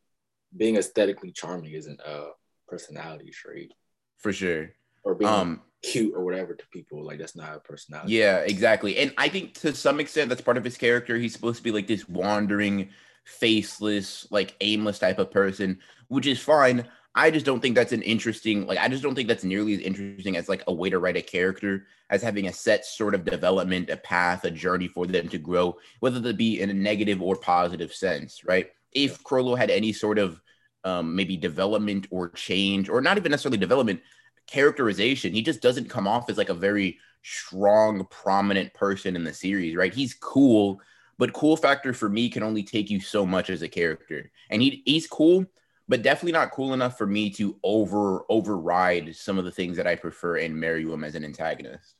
being 0.56 0.76
aesthetically 0.76 1.32
charming 1.32 1.72
isn't 1.72 2.00
a 2.00 2.30
personality 2.70 3.30
trait. 3.30 3.74
For 4.18 4.32
sure. 4.32 4.70
Or 5.02 5.14
being 5.14 5.30
um, 5.30 5.62
cute 5.82 6.14
or 6.14 6.24
whatever 6.24 6.54
to 6.54 6.64
people. 6.72 7.04
Like 7.04 7.18
that's 7.18 7.36
not 7.36 7.56
a 7.56 7.60
personality. 7.60 8.12
Yeah, 8.12 8.38
exactly. 8.38 8.98
And 8.98 9.12
I 9.18 9.28
think 9.28 9.54
to 9.60 9.74
some 9.74 9.98
extent 9.98 10.28
that's 10.28 10.40
part 10.40 10.56
of 10.56 10.64
his 10.64 10.78
character. 10.78 11.16
He's 11.16 11.32
supposed 11.32 11.58
to 11.58 11.62
be 11.62 11.72
like 11.72 11.86
this 11.86 12.08
wandering 12.08 12.90
faceless, 13.24 14.26
like 14.30 14.56
aimless 14.60 14.98
type 14.98 15.18
of 15.18 15.30
person, 15.30 15.78
which 16.08 16.26
is 16.26 16.40
fine. 16.40 16.86
I 17.14 17.32
just 17.32 17.44
don't 17.44 17.60
think 17.60 17.74
that's 17.74 17.92
an 17.92 18.02
interesting, 18.02 18.66
like, 18.66 18.78
I 18.78 18.88
just 18.88 19.02
don't 19.02 19.16
think 19.16 19.26
that's 19.26 19.42
nearly 19.42 19.74
as 19.74 19.80
interesting 19.80 20.36
as 20.36 20.48
like 20.48 20.62
a 20.68 20.72
way 20.72 20.90
to 20.90 21.00
write 21.00 21.16
a 21.16 21.22
character 21.22 21.86
as 22.08 22.22
having 22.22 22.46
a 22.46 22.52
set 22.52 22.84
sort 22.84 23.16
of 23.16 23.24
development, 23.24 23.90
a 23.90 23.96
path, 23.96 24.44
a 24.44 24.50
journey 24.50 24.86
for 24.86 25.06
them 25.06 25.28
to 25.28 25.38
grow, 25.38 25.76
whether 25.98 26.20
that 26.20 26.36
be 26.36 26.60
in 26.60 26.70
a 26.70 26.74
negative 26.74 27.20
or 27.20 27.34
positive 27.34 27.92
sense, 27.92 28.44
right? 28.44 28.70
If 28.92 29.24
Chrollo 29.24 29.58
had 29.58 29.70
any 29.70 29.92
sort 29.92 30.18
of 30.18 30.40
um, 30.84 31.14
maybe 31.14 31.36
development 31.36 32.06
or 32.10 32.30
change, 32.30 32.88
or 32.88 33.00
not 33.00 33.16
even 33.16 33.30
necessarily 33.30 33.58
development, 33.58 34.00
characterization, 34.46 35.32
he 35.32 35.42
just 35.42 35.62
doesn't 35.62 35.88
come 35.88 36.08
off 36.08 36.28
as 36.28 36.38
like 36.38 36.48
a 36.48 36.54
very 36.54 36.98
strong, 37.22 38.04
prominent 38.10 38.72
person 38.74 39.14
in 39.16 39.24
the 39.24 39.32
series, 39.32 39.76
right? 39.76 39.94
He's 39.94 40.14
cool, 40.14 40.80
but 41.18 41.32
cool 41.32 41.56
factor 41.56 41.92
for 41.92 42.08
me 42.08 42.28
can 42.28 42.42
only 42.42 42.62
take 42.62 42.90
you 42.90 43.00
so 43.00 43.24
much 43.24 43.50
as 43.50 43.62
a 43.62 43.68
character. 43.68 44.30
And 44.48 44.60
he 44.60 44.82
he's 44.84 45.06
cool, 45.06 45.46
but 45.88 46.02
definitely 46.02 46.32
not 46.32 46.50
cool 46.50 46.72
enough 46.72 46.98
for 46.98 47.06
me 47.06 47.30
to 47.30 47.58
over 47.62 48.24
override 48.28 49.14
some 49.14 49.38
of 49.38 49.44
the 49.44 49.50
things 49.50 49.76
that 49.76 49.86
I 49.86 49.96
prefer 49.96 50.38
in 50.38 50.54
Meruem 50.54 51.06
as 51.06 51.14
an 51.14 51.24
antagonist. 51.24 51.94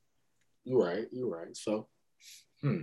You're 0.65 0.85
right. 0.85 1.07
You're 1.13 1.29
right. 1.29 1.57
So, 1.57 1.89
hmm, 2.61 2.83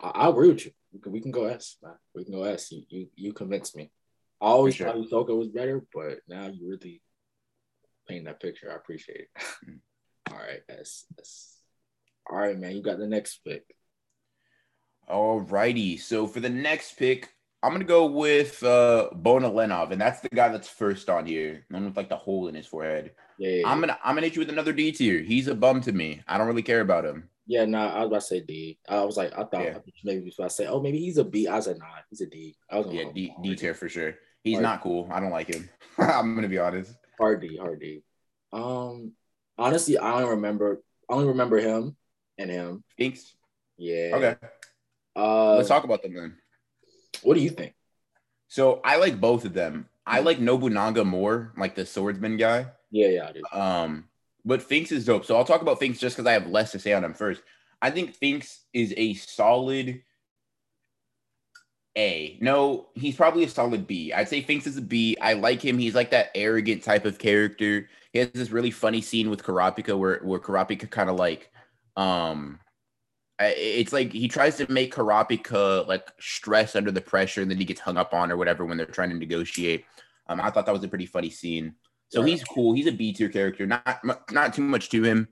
I, 0.00 0.08
I 0.08 0.28
agree 0.28 0.48
with 0.48 0.66
you. 0.66 0.72
We 1.06 1.20
can, 1.20 1.30
go 1.30 1.46
S. 1.46 1.76
We 2.14 2.24
can 2.24 2.32
go 2.32 2.44
S. 2.44 2.72
You 2.72 2.82
you, 2.88 3.08
you 3.14 3.32
convinced 3.32 3.76
me. 3.76 3.90
I 4.40 4.46
always 4.46 4.74
sure. 4.74 4.86
thought 4.86 4.96
Hisoka 4.96 5.36
was 5.36 5.48
better, 5.48 5.84
but 5.92 6.18
now 6.28 6.46
you 6.48 6.68
really 6.68 7.02
paint 8.08 8.24
that 8.24 8.40
picture. 8.40 8.70
I 8.72 8.76
appreciate 8.76 9.20
it. 9.20 9.28
Hmm. 9.64 9.76
All 10.32 10.38
right, 10.38 10.60
S. 10.68 11.04
S. 11.18 11.56
All 12.30 12.38
right, 12.38 12.58
man. 12.58 12.76
You 12.76 12.82
got 12.82 12.98
the 12.98 13.06
next 13.06 13.40
pick. 13.44 13.64
All 15.08 15.40
righty. 15.40 15.96
So 15.96 16.26
for 16.26 16.40
the 16.40 16.48
next 16.48 16.96
pick, 16.96 17.34
I'm 17.62 17.72
gonna 17.72 17.84
go 17.84 18.06
with 18.06 18.62
uh 18.62 19.10
Bonolenov, 19.12 19.90
and 19.90 20.00
that's 20.00 20.20
the 20.20 20.28
guy 20.28 20.48
that's 20.48 20.68
first 20.68 21.10
on 21.10 21.26
here, 21.26 21.64
the 21.68 21.74
one 21.76 21.84
with 21.86 21.96
like 21.96 22.08
the 22.08 22.16
hole 22.16 22.48
in 22.48 22.54
his 22.54 22.66
forehead. 22.66 23.10
Yeah, 23.38 23.50
yeah, 23.50 23.68
I'm 23.70 23.80
gonna 23.80 23.98
I'm 24.04 24.14
gonna 24.14 24.26
hit 24.28 24.36
you 24.36 24.40
with 24.40 24.50
another 24.50 24.72
D 24.72 24.92
tier. 24.92 25.20
He's 25.20 25.48
a 25.48 25.54
bum 25.54 25.80
to 25.82 25.92
me. 25.92 26.22
I 26.28 26.38
don't 26.38 26.46
really 26.46 26.62
care 26.62 26.80
about 26.80 27.04
him. 27.04 27.28
yeah. 27.46 27.64
Nah, 27.64 27.88
I 27.88 27.98
was 28.00 28.06
about 28.06 28.20
to 28.20 28.26
say 28.26 28.40
D. 28.40 28.78
I 28.88 29.02
was 29.02 29.16
like, 29.16 29.32
I 29.32 29.44
thought 29.44 29.64
Yeah. 29.64 29.78
maybe 30.04 30.20
before 30.24 30.44
I 30.44 30.48
say, 30.48 30.66
oh, 30.66 30.80
maybe 30.80 30.98
he's 30.98 31.18
a 31.18 31.24
B. 31.24 31.48
I 31.48 31.58
said, 31.60 31.78
nah, 31.78 31.86
he's 32.08 32.20
a 32.20 32.26
D. 32.26 32.54
I 32.70 32.78
was 32.78 32.86
Yeah, 32.94 33.10
D, 33.12 33.34
D 33.42 33.56
tier 33.56 33.74
for 33.74 33.88
sure. 33.88 34.14
He's 34.44 34.54
Hard. 34.54 34.62
not 34.62 34.82
cool. 34.82 35.08
I 35.12 35.20
don't 35.20 35.30
like 35.30 35.48
him. 35.48 35.68
I'm 35.98 36.34
gonna 36.34 36.48
be 36.48 36.58
honest. 36.58 36.94
Hardy, 37.18 37.56
Hardy. 37.56 38.02
Um, 38.52 39.12
honestly, 39.58 39.98
I 39.98 40.20
don't 40.20 40.30
remember. 40.30 40.82
I 41.08 41.14
only 41.14 41.28
remember 41.28 41.58
him 41.58 41.96
and 42.38 42.50
him. 42.50 42.84
Thanks. 42.98 43.34
Yeah. 43.76 44.10
Okay, 44.14 44.36
Uh, 45.16 45.56
let's 45.56 45.68
talk 45.68 45.84
about 45.84 46.02
them 46.02 46.14
then. 46.14 46.36
What 47.22 47.34
do 47.34 47.40
you 47.40 47.50
think? 47.50 47.74
So 48.48 48.80
I 48.84 48.96
like 48.96 49.20
both 49.20 49.44
of 49.44 49.52
them. 49.54 49.88
I 50.06 50.20
like 50.20 50.40
Nobunaga 50.40 51.04
more, 51.04 51.52
like 51.56 51.74
the 51.74 51.86
swordsman 51.86 52.36
guy. 52.36 52.66
Yeah, 52.90 53.08
yeah, 53.08 53.28
I 53.28 53.32
do. 53.32 53.42
Um, 53.52 54.08
but 54.44 54.62
Finks 54.62 54.90
is 54.90 55.04
dope. 55.04 55.24
So 55.24 55.36
I'll 55.36 55.44
talk 55.44 55.62
about 55.62 55.78
Finks 55.78 55.98
just 56.00 56.16
because 56.16 56.26
I 56.26 56.32
have 56.32 56.48
less 56.48 56.72
to 56.72 56.78
say 56.78 56.92
on 56.92 57.04
him 57.04 57.14
first. 57.14 57.42
I 57.80 57.90
think 57.90 58.14
Finks 58.14 58.64
is 58.72 58.92
a 58.96 59.14
solid 59.14 60.02
A. 62.00 62.38
No, 62.40 62.86
he's 62.94 63.16
probably 63.16 63.44
a 63.44 63.48
solid 63.48 63.86
B. 63.86 64.12
I'd 64.12 64.28
say 64.28 64.40
Finks 64.40 64.66
is 64.66 64.78
a 64.78 64.82
B. 64.82 65.18
I 65.20 65.34
like 65.34 65.60
him. 65.60 65.78
He's 65.78 65.94
like 65.94 66.10
that 66.12 66.30
arrogant 66.34 66.82
type 66.82 67.04
of 67.04 67.18
character. 67.18 67.88
He 68.12 68.18
has 68.20 68.30
this 68.30 68.50
really 68.50 68.70
funny 68.70 69.02
scene 69.02 69.28
with 69.28 69.42
Kurapika 69.42 69.98
where 69.98 70.20
where 70.20 70.40
Kurapika 70.40 70.90
kind 70.90 71.10
of 71.10 71.16
like 71.16 71.50
um 71.96 72.58
it's 73.38 73.92
like 73.92 74.12
he 74.12 74.28
tries 74.28 74.56
to 74.56 74.70
make 74.70 74.94
Kurapika 74.94 75.86
like 75.86 76.10
stress 76.20 76.74
under 76.74 76.90
the 76.90 77.00
pressure 77.00 77.42
and 77.42 77.50
then 77.50 77.58
he 77.58 77.64
gets 77.64 77.80
hung 77.80 77.96
up 77.96 78.14
on 78.14 78.32
or 78.32 78.36
whatever 78.36 78.64
when 78.64 78.76
they're 78.76 78.86
trying 78.86 79.10
to 79.10 79.16
negotiate. 79.16 79.84
Um, 80.28 80.40
I 80.40 80.50
thought 80.50 80.66
that 80.66 80.72
was 80.72 80.84
a 80.84 80.88
pretty 80.88 81.06
funny 81.06 81.30
scene. 81.30 81.74
So 82.08 82.22
he's 82.22 82.42
cool. 82.42 82.72
He's 82.74 82.86
a 82.86 82.92
B 82.92 83.12
tier 83.12 83.28
character. 83.28 83.66
Not 83.66 84.00
not 84.32 84.54
too 84.54 84.62
much 84.62 84.88
to 84.90 85.02
him, 85.02 85.28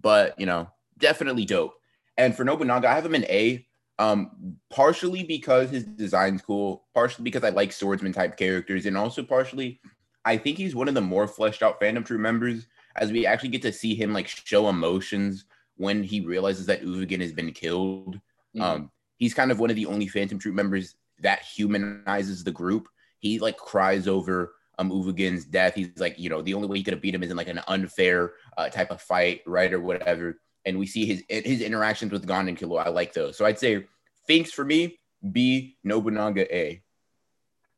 but 0.00 0.38
you 0.38 0.46
know, 0.46 0.70
definitely 0.98 1.44
dope. 1.44 1.74
And 2.16 2.34
for 2.36 2.44
Nobunaga, 2.44 2.88
I 2.88 2.94
have 2.94 3.06
him 3.06 3.14
in 3.14 3.24
A. 3.24 3.66
Um, 4.02 4.56
partially 4.68 5.22
because 5.22 5.70
his 5.70 5.84
design's 5.84 6.42
cool, 6.42 6.84
partially 6.92 7.22
because 7.22 7.44
I 7.44 7.50
like 7.50 7.72
swordsman 7.72 8.12
type 8.12 8.36
characters, 8.36 8.86
and 8.86 8.96
also 8.96 9.22
partially 9.22 9.80
I 10.24 10.36
think 10.36 10.56
he's 10.58 10.74
one 10.74 10.88
of 10.88 10.94
the 10.94 11.00
more 11.00 11.26
fleshed 11.26 11.62
out 11.62 11.80
Phantom 11.80 12.04
Troupe 12.04 12.20
members 12.20 12.66
as 12.96 13.10
we 13.12 13.26
actually 13.26 13.50
get 13.50 13.62
to 13.62 13.72
see 13.72 13.94
him 13.94 14.12
like 14.12 14.28
show 14.28 14.68
emotions 14.68 15.44
when 15.76 16.02
he 16.02 16.20
realizes 16.20 16.66
that 16.66 16.82
Uvogin 16.82 17.20
has 17.20 17.32
been 17.32 17.52
killed. 17.52 18.20
Mhm. 18.56 18.60
Um, 18.60 18.90
he's 19.18 19.34
kind 19.34 19.50
of 19.50 19.58
one 19.58 19.70
of 19.70 19.76
the 19.76 19.86
only 19.86 20.06
Phantom 20.08 20.38
Troupe 20.38 20.54
members 20.54 20.96
that 21.20 21.42
humanizes 21.42 22.44
the 22.44 22.52
group. 22.52 22.88
He 23.18 23.38
like 23.38 23.56
cries 23.56 24.08
over 24.08 24.54
um 24.78 24.90
Uvogin's 24.90 25.44
death. 25.44 25.74
He's 25.74 25.90
like, 25.98 26.18
you 26.18 26.28
know, 26.28 26.42
the 26.42 26.54
only 26.54 26.68
way 26.68 26.78
he 26.78 26.84
could 26.84 26.94
have 26.94 27.02
beat 27.02 27.14
him 27.14 27.22
is 27.22 27.30
in 27.30 27.36
like 27.36 27.48
an 27.48 27.60
unfair 27.68 28.32
uh, 28.56 28.68
type 28.68 28.90
of 28.90 29.00
fight, 29.00 29.42
right, 29.46 29.72
or 29.72 29.80
whatever. 29.80 30.40
And 30.64 30.78
we 30.78 30.86
see 30.86 31.04
his 31.04 31.22
his 31.28 31.60
interactions 31.60 32.12
with 32.12 32.26
Gon 32.26 32.48
and 32.48 32.58
Killua. 32.58 32.86
I 32.86 32.90
like 32.90 33.12
those. 33.12 33.36
So 33.36 33.44
I'd 33.44 33.58
say 33.58 33.86
Finks 34.26 34.52
for 34.52 34.64
me, 34.64 34.98
B, 35.30 35.76
Nobunaga 35.84 36.54
A. 36.54 36.82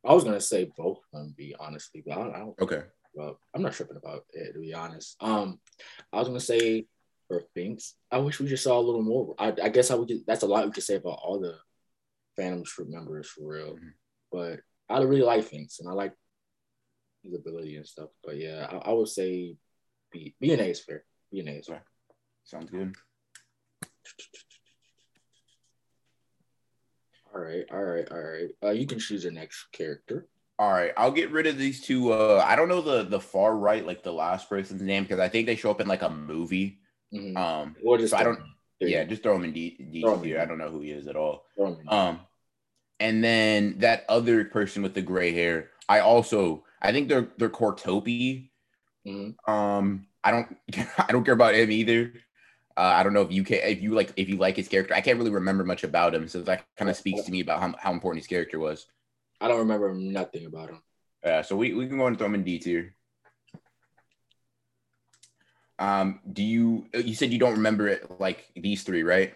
I 0.05 0.13
was 0.13 0.23
gonna 0.23 0.41
say 0.41 0.71
both 0.77 0.97
of 0.99 1.03
them. 1.19 1.33
Be 1.35 1.55
honestly, 1.59 2.03
but 2.05 2.13
I 2.13 2.23
don't. 2.23 2.35
I 2.35 2.39
don't 2.39 2.61
Okay. 2.61 2.83
well, 3.13 3.39
I'm 3.53 3.61
not 3.63 3.73
tripping 3.73 3.97
about 3.97 4.25
it 4.33 4.53
to 4.53 4.59
be 4.59 4.73
honest. 4.73 5.15
Um, 5.19 5.59
I 6.13 6.19
was 6.19 6.27
gonna 6.27 6.39
say 6.39 6.85
for 7.27 7.41
Finks, 7.55 7.95
I 8.11 8.19
wish 8.19 8.39
we 8.39 8.45
just 8.47 8.63
saw 8.63 8.77
a 8.77 8.81
little 8.81 9.01
more. 9.01 9.33
I, 9.39 9.53
I 9.63 9.69
guess 9.69 9.89
I 9.89 9.95
would. 9.95 10.07
Get, 10.07 10.27
that's 10.27 10.43
a 10.43 10.47
lot 10.47 10.65
we 10.65 10.71
could 10.71 10.83
say 10.83 10.95
about 10.95 11.19
all 11.23 11.39
the 11.39 11.57
Phantom 12.35 12.63
Troupe 12.63 12.89
members 12.89 13.27
for 13.29 13.47
real. 13.47 13.75
Mhm. 13.75 13.93
But 14.31 14.59
I 14.89 15.01
really 15.01 15.23
like 15.23 15.43
Finks, 15.45 15.79
and 15.79 15.89
I 15.89 15.93
like 15.93 16.13
his 17.23 17.33
ability 17.33 17.75
and 17.77 17.87
stuff. 17.87 18.09
But 18.23 18.37
yeah, 18.37 18.67
I, 18.69 18.89
I 18.89 18.93
would 18.93 19.07
say 19.07 19.55
B. 20.11 20.35
B 20.39 20.51
and 20.53 20.61
A 20.61 20.65
is 20.69 20.81
fair. 20.83 21.03
B 21.31 21.39
and 21.39 21.49
A 21.49 21.53
is 21.53 21.65
fair. 21.67 21.83
Sounds 22.43 22.69
good. 22.69 22.95
All 27.35 27.41
right, 27.41 27.65
all 27.71 27.83
right, 27.83 28.07
all 28.11 28.21
right. 28.21 28.49
Uh, 28.63 28.69
you 28.69 28.87
can 28.87 28.97
choose 28.97 29.23
your 29.25 29.33
next 29.33 29.65
character. 29.73 30.27
All 30.57 30.71
right, 30.71 30.93
I'll 30.95 31.11
get 31.11 31.31
rid 31.31 31.47
of 31.47 31.57
these 31.57 31.81
two. 31.81 32.13
Uh, 32.13 32.41
I 32.47 32.55
don't 32.55 32.69
know 32.69 32.81
the 32.81 33.03
the 33.03 33.19
far 33.19 33.57
right, 33.57 33.85
like 33.85 34.03
the 34.03 34.13
last 34.13 34.47
person's 34.49 34.81
name, 34.81 35.03
because 35.03 35.19
I 35.19 35.27
think 35.27 35.45
they 35.45 35.57
show 35.57 35.69
up 35.69 35.81
in 35.81 35.87
like 35.87 36.01
a 36.01 36.09
movie. 36.09 36.79
Mhm. 37.13 37.35
Um, 37.35 37.75
or 37.83 37.97
just 37.97 38.11
so 38.11 38.17
I 38.17 38.23
don't. 38.23 38.39
there 38.79 38.87
Yeah, 38.87 39.03
just 39.03 39.21
throw 39.21 39.35
him 39.35 39.43
in 39.43 39.51
D. 39.51 39.75
D 39.91 40.01
Throw 40.01 40.13
him 40.13 40.19
in 40.19 40.23
tier. 40.23 40.37
D. 40.37 40.41
I 40.41 40.45
don't 40.45 40.57
know 40.57 40.69
who 40.69 40.79
he 40.79 40.91
is 40.91 41.07
at 41.07 41.17
all. 41.17 41.45
Throw 41.57 41.67
'em 41.73 41.79
in. 41.81 41.89
Um, 41.89 42.19
and 43.01 43.21
then 43.21 43.79
that 43.79 44.05
other 44.07 44.45
person 44.45 44.81
with 44.81 44.93
the 44.93 45.01
gray 45.01 45.33
hair, 45.33 45.71
I 45.89 45.99
also 45.99 46.63
I 46.81 46.93
think 46.93 47.09
they're 47.09 47.27
they're 47.37 47.49
Kortopi. 47.49 48.49
Mhm. 49.05 49.35
Um, 49.49 50.07
I 50.23 50.31
don't 50.31 50.55
I 50.97 51.11
don't 51.11 51.25
care 51.25 51.33
about 51.33 51.55
him 51.55 51.69
either. 51.69 52.13
Uh, 52.77 52.81
I 52.81 53.03
don't 53.03 53.13
know 53.13 53.21
if 53.21 53.31
you 53.31 53.43
can 53.43 53.59
if 53.63 53.81
you 53.81 53.93
like 53.93 54.11
if 54.17 54.27
you 54.27 54.37
like 54.37 54.57
his 54.57 54.67
character. 54.67 54.93
I 54.93 55.01
can't 55.01 55.17
really 55.17 55.31
remember 55.31 55.63
much 55.63 55.83
about 55.83 56.13
him, 56.13 56.27
so 56.27 56.41
that 56.41 56.65
kind 56.77 56.89
of 56.89 56.97
speaks 56.97 57.23
to 57.23 57.31
me 57.31 57.39
about 57.39 57.61
how, 57.61 57.73
how 57.79 57.91
important 57.93 58.21
his 58.21 58.27
character 58.27 58.59
was. 58.59 58.87
I 59.39 59.47
don't 59.47 59.59
remember 59.59 59.93
nothing 59.93 60.45
about 60.45 60.69
him. 60.69 60.81
Uh, 61.23 61.41
so 61.41 61.55
we, 61.55 61.73
we 61.73 61.87
can 61.87 61.97
go 61.97 62.07
and 62.07 62.17
throw 62.17 62.27
him 62.27 62.35
in 62.35 62.43
D 62.43 62.59
tier. 62.59 62.95
Um, 65.79 66.19
do 66.31 66.43
you 66.43 66.87
you 66.93 67.15
said 67.15 67.31
you 67.31 67.39
don't 67.39 67.55
remember 67.55 67.87
it 67.87 68.19
like 68.19 68.45
these 68.55 68.83
three, 68.83 69.03
right? 69.03 69.33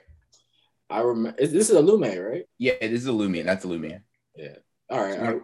I 0.89 1.01
remember. 1.01 1.37
This 1.39 1.69
is 1.69 1.71
Illumi, 1.71 2.31
right? 2.31 2.45
Yeah, 2.57 2.73
this 2.81 3.01
is 3.01 3.07
a 3.07 3.11
Illumia. 3.11 3.45
That's. 3.45 3.65
All 4.89 5.01
right. 5.01 5.19
All 5.19 5.25
right. 5.25 5.41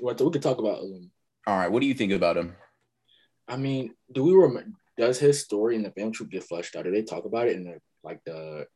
What 0.00 0.20
we 0.20 0.30
could 0.30 0.42
talk 0.42 0.58
about 0.58 0.82
Lume. 0.82 1.10
All 1.46 1.56
right, 1.56 1.70
what 1.70 1.80
do 1.80 1.86
you 1.86 1.94
think 1.94 2.12
about 2.12 2.36
him? 2.36 2.56
I 3.46 3.56
mean, 3.56 3.94
do 4.10 4.24
we 4.24 4.32
remember? 4.32 4.72
Does 4.96 5.18
his 5.18 5.40
story 5.40 5.76
in 5.76 5.82
the 5.82 5.90
Phantom 5.90 6.12
Troupe 6.12 6.30
get 6.30 6.44
fleshed 6.44 6.76
out? 6.76 6.84
Do 6.84 6.90
they 6.90 7.02
talk 7.02 7.24
about 7.24 7.48
it 7.48 7.56
in 7.56 7.64
the 7.64 7.80
like 8.02 8.20
the? 8.24 8.66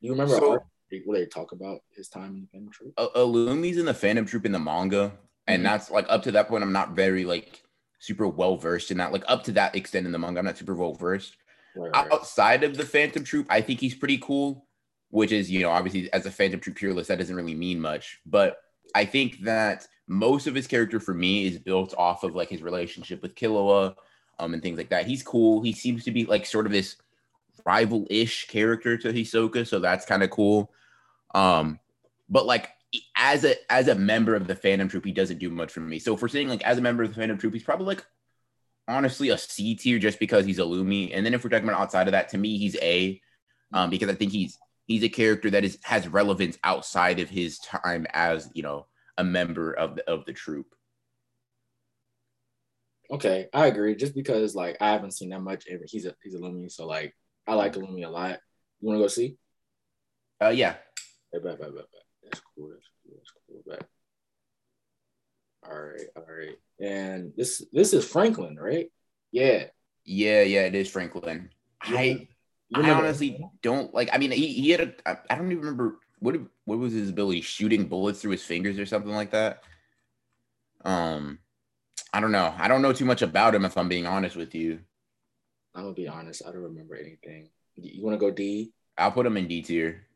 You 0.00 0.12
remember 0.12 0.36
So- 0.36 0.58
where 1.04 1.18
they 1.18 1.26
talk 1.26 1.52
about 1.52 1.80
his 1.90 2.08
time 2.08 2.34
in 2.36 2.40
the 2.42 2.46
Phantom 2.52 2.70
Troupe? 2.72 2.94
uh, 2.96 3.08
Illumi's 3.16 3.76
in 3.76 3.86
the 3.86 3.94
Phantom 3.94 4.24
Troupe 4.24 4.46
in 4.46 4.52
the 4.52 4.58
manga, 4.58 5.18
and 5.46 5.60
Mhm. 5.60 5.64
that's 5.64 5.90
like 5.90 6.06
up 6.08 6.22
to 6.24 6.32
that 6.32 6.48
point. 6.48 6.62
I'm 6.62 6.72
not 6.72 6.92
very 6.94 7.24
like 7.24 7.62
super 7.98 8.28
well 8.28 8.56
versed 8.56 8.90
in 8.90 8.98
that. 8.98 9.12
Like 9.12 9.24
up 9.26 9.44
to 9.44 9.52
that 9.52 9.74
extent 9.74 10.06
in 10.06 10.12
the 10.12 10.18
manga, 10.18 10.38
I'm 10.38 10.44
not 10.44 10.56
super 10.58 10.74
well 10.74 10.94
versed. 10.94 11.36
Right, 11.74 11.90
right. 11.92 12.12
Outside 12.12 12.62
of 12.64 12.76
the 12.76 12.84
Phantom 12.86 13.24
Troupe, 13.24 13.46
I 13.50 13.60
think 13.60 13.80
he's 13.80 13.94
pretty 13.94 14.18
cool. 14.18 14.62
Which 15.10 15.30
is, 15.30 15.48
you 15.50 15.60
know, 15.60 15.70
obviously 15.70 16.12
as 16.12 16.26
a 16.26 16.32
Phantom 16.32 16.58
Troupe 16.58 16.76
pure 16.76 16.92
list, 16.92 17.08
that 17.08 17.18
doesn't 17.18 17.36
really 17.36 17.54
mean 17.54 17.80
much. 17.80 18.18
But 18.26 18.58
I 18.94 19.04
think 19.04 19.40
that 19.42 19.86
most 20.08 20.46
of 20.48 20.54
his 20.54 20.66
character 20.66 20.98
for 20.98 21.14
me 21.14 21.46
is 21.46 21.58
built 21.60 21.94
off 21.96 22.24
of 22.24 22.34
like 22.34 22.48
his 22.48 22.60
relationship 22.60 23.22
with 23.22 23.34
Killua, 23.36 23.94
um, 24.38 24.54
and 24.54 24.62
things 24.62 24.78
like 24.78 24.90
that. 24.90 25.06
He's 25.06 25.22
cool. 25.22 25.62
He 25.62 25.72
seems 25.72 26.04
to 26.04 26.10
be 26.10 26.24
like 26.24 26.46
sort 26.46 26.66
of 26.66 26.72
this 26.72 26.96
rival-ish 27.64 28.48
character 28.48 28.96
to 28.98 29.12
Hisoka, 29.12 29.66
so 29.66 29.78
that's 29.78 30.06
kind 30.06 30.22
of 30.22 30.30
cool. 30.30 30.70
Um, 31.34 31.78
but 32.28 32.46
like 32.46 32.70
as 33.16 33.44
a 33.44 33.54
as 33.70 33.88
a 33.88 33.94
member 33.94 34.34
of 34.34 34.46
the 34.46 34.54
Phantom 34.54 34.88
Troupe, 34.88 35.04
he 35.04 35.12
doesn't 35.12 35.38
do 35.38 35.50
much 35.50 35.72
for 35.72 35.80
me. 35.80 35.98
So 35.98 36.14
we're 36.14 36.28
saying 36.28 36.48
like 36.48 36.62
as 36.64 36.78
a 36.78 36.82
member 36.82 37.02
of 37.02 37.10
the 37.10 37.20
Phantom 37.20 37.38
Troupe, 37.38 37.54
he's 37.54 37.62
probably 37.62 37.86
like 37.86 38.06
honestly 38.88 39.30
a 39.30 39.38
C 39.38 39.74
tier 39.74 39.98
just 39.98 40.18
because 40.18 40.46
he's 40.46 40.58
Illumi. 40.58 41.10
And 41.12 41.24
then 41.24 41.34
if 41.34 41.42
we're 41.42 41.50
talking 41.50 41.68
about 41.68 41.80
outside 41.80 42.08
of 42.08 42.12
that, 42.12 42.28
to 42.30 42.38
me 42.38 42.58
he's 42.58 42.76
A, 42.76 43.20
um, 43.72 43.90
because 43.90 44.08
I 44.08 44.14
think 44.14 44.32
he's 44.32 44.58
he's 44.86 45.02
a 45.02 45.08
character 45.08 45.50
that 45.50 45.64
is 45.64 45.78
has 45.82 46.08
relevance 46.08 46.58
outside 46.64 47.20
of 47.20 47.28
his 47.28 47.58
time 47.58 48.06
as 48.12 48.50
you 48.54 48.62
know 48.62 48.86
a 49.18 49.24
member 49.24 49.72
of 49.72 49.96
the 49.96 50.08
of 50.08 50.24
the 50.24 50.32
troop. 50.32 50.74
Okay, 53.10 53.46
I 53.52 53.66
agree. 53.66 53.94
Just 53.94 54.14
because 54.14 54.54
like 54.54 54.76
I 54.80 54.90
haven't 54.92 55.12
seen 55.12 55.30
that 55.30 55.40
much. 55.40 55.66
He's 55.86 56.06
a 56.06 56.14
he's 56.22 56.34
Illumi, 56.34 56.70
so 56.70 56.86
like 56.86 57.14
I 57.46 57.54
like 57.54 57.74
Lumi 57.74 58.04
a 58.04 58.08
lot. 58.08 58.38
You 58.80 58.88
want 58.88 58.98
to 58.98 59.04
go 59.04 59.08
see? 59.08 59.36
Uh, 60.42 60.48
yeah, 60.48 60.76
Hey, 61.32 61.38
bet, 61.42 61.58
bet, 61.58 61.74
bet. 61.74 61.84
That's 62.22 62.40
cool. 62.54 62.70
That's 62.70 62.88
cool. 63.02 63.62
That's 63.66 63.82
cool. 63.82 63.88
All 65.68 65.82
right, 65.82 66.06
all 66.16 66.22
right. 66.22 66.56
And 66.80 67.32
this 67.36 67.64
this 67.72 67.92
is 67.92 68.06
Franklin, 68.06 68.56
right? 68.56 68.90
Yeah. 69.32 69.64
yeah, 70.04 70.42
yeah. 70.42 70.62
It 70.62 70.74
is 70.74 70.88
Franklin. 70.88 71.50
I 71.82 72.28
I 72.74 72.90
honestly 72.90 73.44
don't 73.62 73.92
like. 73.92 74.08
I 74.12 74.18
mean, 74.18 74.30
he, 74.30 74.52
he 74.52 74.70
had 74.70 74.80
a. 74.80 74.92
I, 75.10 75.16
I 75.28 75.34
don't 75.34 75.50
even 75.50 75.58
remember 75.58 75.98
what 76.20 76.36
what 76.64 76.78
was 76.78 76.92
his 76.92 77.10
ability, 77.10 77.40
shooting 77.40 77.86
bullets 77.86 78.22
through 78.22 78.32
his 78.32 78.44
fingers 78.44 78.78
or 78.78 78.86
something 78.86 79.12
like 79.12 79.32
that. 79.32 79.62
Um, 80.84 81.40
I 82.16 82.20
don't 82.20 82.32
know. 82.32 82.54
I 82.56 82.66
don't 82.66 82.80
know 82.80 82.94
too 82.94 83.04
much 83.04 83.20
about 83.20 83.54
him 83.54 83.66
if 83.66 83.76
I'm 83.76 83.90
being 83.90 84.06
honest 84.06 84.36
with 84.36 84.54
you. 84.54 84.78
I'm 85.74 85.82
gonna 85.82 85.92
be 85.92 86.08
honest. 86.08 86.40
I 86.48 86.50
don't 86.50 86.62
remember 86.62 86.96
anything. 86.96 87.50
You, 87.74 88.02
want 88.02 88.14
to 88.14 88.18
go 88.18 88.30
D? 88.30 88.72
I'll 88.96 89.12
put 89.12 89.26
him 89.26 89.36
in 89.36 89.46
D 89.46 89.60
tier. 89.60 90.06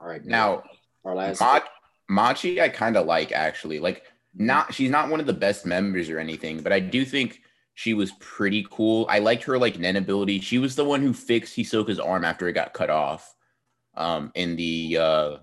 All 0.00 0.08
right. 0.08 0.24
Now, 0.24 0.62
our 1.04 1.14
last. 1.14 1.38
Ma- 1.38 1.60
Machi, 2.08 2.62
I 2.62 2.70
kind 2.70 2.96
of 2.96 3.04
like 3.04 3.30
actually. 3.30 3.78
Like, 3.78 4.04
not 4.34 4.72
she's 4.72 4.90
not 4.90 5.10
one 5.10 5.20
of 5.20 5.26
the 5.26 5.34
best 5.34 5.66
members 5.66 6.08
or 6.08 6.18
anything, 6.18 6.62
but 6.62 6.72
I 6.72 6.80
do 6.80 7.04
think 7.04 7.42
she 7.74 7.92
was 7.92 8.12
pretty 8.20 8.66
cool. 8.70 9.04
I 9.10 9.18
liked 9.18 9.42
her 9.42 9.58
like 9.58 9.78
Nen 9.78 9.96
ability. 9.96 10.40
She 10.40 10.56
was 10.56 10.76
the 10.76 10.84
one 10.86 11.02
who 11.02 11.12
fixed 11.12 11.54
Hisoka's 11.54 12.00
arm 12.00 12.24
after 12.24 12.48
it 12.48 12.54
got 12.54 12.72
cut 12.72 12.88
off. 12.88 13.34
Um, 13.94 14.32
in 14.34 14.56
the 14.56 14.96
uh, 14.98 15.36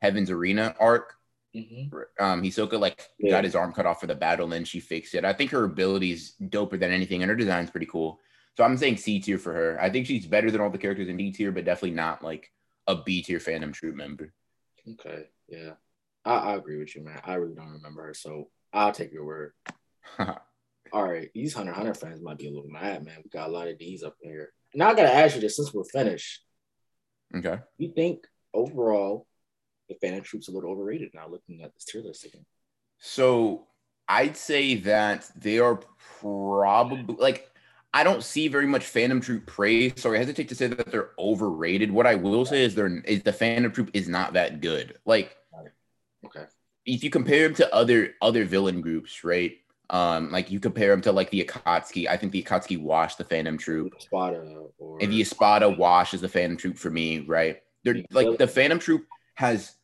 Heaven's 0.00 0.30
Arena 0.30 0.76
arc. 0.78 1.15
Mhm. 1.56 1.90
Um, 2.20 2.42
Hisoka 2.42 2.78
like 2.78 3.08
Yeah. 3.18 3.30
got 3.30 3.44
his 3.44 3.54
arm 3.54 3.72
cut 3.72 3.86
off 3.86 4.00
for 4.00 4.06
the 4.06 4.14
battle, 4.14 4.44
and 4.44 4.52
then 4.52 4.64
she 4.64 4.80
fixed 4.80 5.14
it. 5.14 5.24
I 5.24 5.32
think 5.32 5.50
her 5.52 5.64
ability 5.64 6.12
is 6.12 6.34
doper 6.40 6.78
than 6.78 6.92
anything, 6.92 7.22
and 7.22 7.30
her 7.30 7.36
design's 7.36 7.70
pretty 7.70 7.86
cool. 7.86 8.20
So 8.56 8.64
I'm 8.64 8.76
saying 8.76 8.98
C 8.98 9.20
tier 9.20 9.38
for 9.38 9.52
her. 9.52 9.80
I 9.80 9.90
think 9.90 10.06
she's 10.06 10.26
better 10.26 10.50
than 10.50 10.60
all 10.60 10.70
the 10.70 10.78
characters 10.78 11.08
in 11.08 11.16
D 11.16 11.32
tier, 11.32 11.52
but 11.52 11.64
definitely 11.64 11.92
not 11.96 12.22
like 12.22 12.52
a 12.86 13.02
B 13.02 13.22
tier 13.22 13.40
Phantom 13.40 13.72
Troupe 13.72 13.94
member. 13.96 14.32
Okay. 14.92 15.28
Yeah. 15.48 15.72
I, 16.24 16.34
I 16.36 16.54
agree 16.56 16.78
with 16.78 16.94
you, 16.96 17.02
man. 17.04 17.20
I 17.24 17.34
really 17.34 17.54
don't 17.54 17.72
remember 17.72 18.02
her, 18.06 18.14
so 18.14 18.50
I'll 18.72 18.92
take 18.92 19.12
your 19.12 19.24
word. 19.24 19.52
All 20.92 21.02
right, 21.02 21.30
these 21.34 21.52
Hunter 21.52 21.72
x 21.72 21.78
Hunter 21.78 21.94
fans 21.94 22.22
might 22.22 22.38
be 22.38 22.46
a 22.46 22.50
little 22.50 22.70
mad, 22.70 23.04
man. 23.04 23.20
We 23.24 23.30
got 23.30 23.48
a 23.48 23.52
lot 23.52 23.68
of 23.68 23.78
D's 23.78 24.02
up 24.04 24.16
here. 24.20 24.52
Now 24.74 24.90
I 24.90 24.94
gotta 24.94 25.12
ask 25.12 25.34
you 25.34 25.40
this 25.40 25.56
since 25.56 25.72
we're 25.74 25.84
finished. 25.84 26.42
okay. 27.36 27.58
You 27.78 27.92
think 27.92 28.26
overall 28.54 29.26
the 29.88 29.96
Phantom 30.00 30.22
Troupe's 30.22 30.48
a 30.48 30.52
little 30.52 30.70
overrated 30.70 31.10
now 31.14 31.28
looking 31.28 31.62
at 31.62 31.74
this 31.74 31.84
tier 31.84 32.02
list 32.02 32.24
again? 32.24 32.44
So 32.98 33.66
I'd 34.08 34.36
say 34.36 34.76
that 34.76 35.30
they 35.36 35.58
are 35.58 35.80
probably 36.20 37.16
like 37.16 37.50
I 37.94 38.04
don't 38.04 38.22
see 38.22 38.48
very 38.48 38.66
much 38.66 38.84
Phantom 38.84 39.20
Troupe 39.20 39.46
praise, 39.46 39.94
so 39.96 40.12
I 40.12 40.18
hesitate 40.18 40.48
to 40.50 40.54
say 40.54 40.66
that 40.66 40.90
they're 40.90 41.12
overrated. 41.18 41.90
What 41.90 42.06
I 42.06 42.14
will 42.14 42.44
say 42.44 42.62
is 42.62 42.74
they're 42.74 42.98
is 43.04 43.22
the 43.22 43.32
Phantom 43.32 43.72
Troupe 43.72 43.90
is 43.94 44.08
not 44.08 44.34
that 44.34 44.60
good. 44.60 44.98
Like 45.06 45.36
Okay. 46.24 46.44
if 46.84 47.04
you 47.04 47.10
compare 47.10 47.44
them 47.44 47.54
to 47.56 47.74
other 47.74 48.14
other 48.20 48.44
villain 48.44 48.80
groups, 48.80 49.24
right? 49.24 49.56
Um, 49.88 50.32
like 50.32 50.50
you 50.50 50.58
compare 50.58 50.90
them 50.90 51.00
to 51.02 51.12
like 51.12 51.30
the 51.30 51.44
Akatsuki, 51.44 52.08
I 52.08 52.16
think 52.16 52.32
the 52.32 52.42
Akatsuki 52.42 52.80
washed 52.80 53.18
the 53.18 53.24
Phantom 53.24 53.56
Troupe. 53.56 53.94
Spada 54.00 54.66
or 54.78 54.98
And 55.00 55.12
the 55.12 55.20
Espada 55.20 55.68
washes 55.68 56.20
the 56.20 56.28
Phantom 56.28 56.56
Troupe 56.56 56.76
for 56.76 56.90
me, 56.90 57.20
right? 57.20 57.62
They're 57.84 58.02
like 58.10 58.36
the 58.36 58.48
Phantom 58.48 58.80
Troupe 58.80 59.06
has 59.36 59.75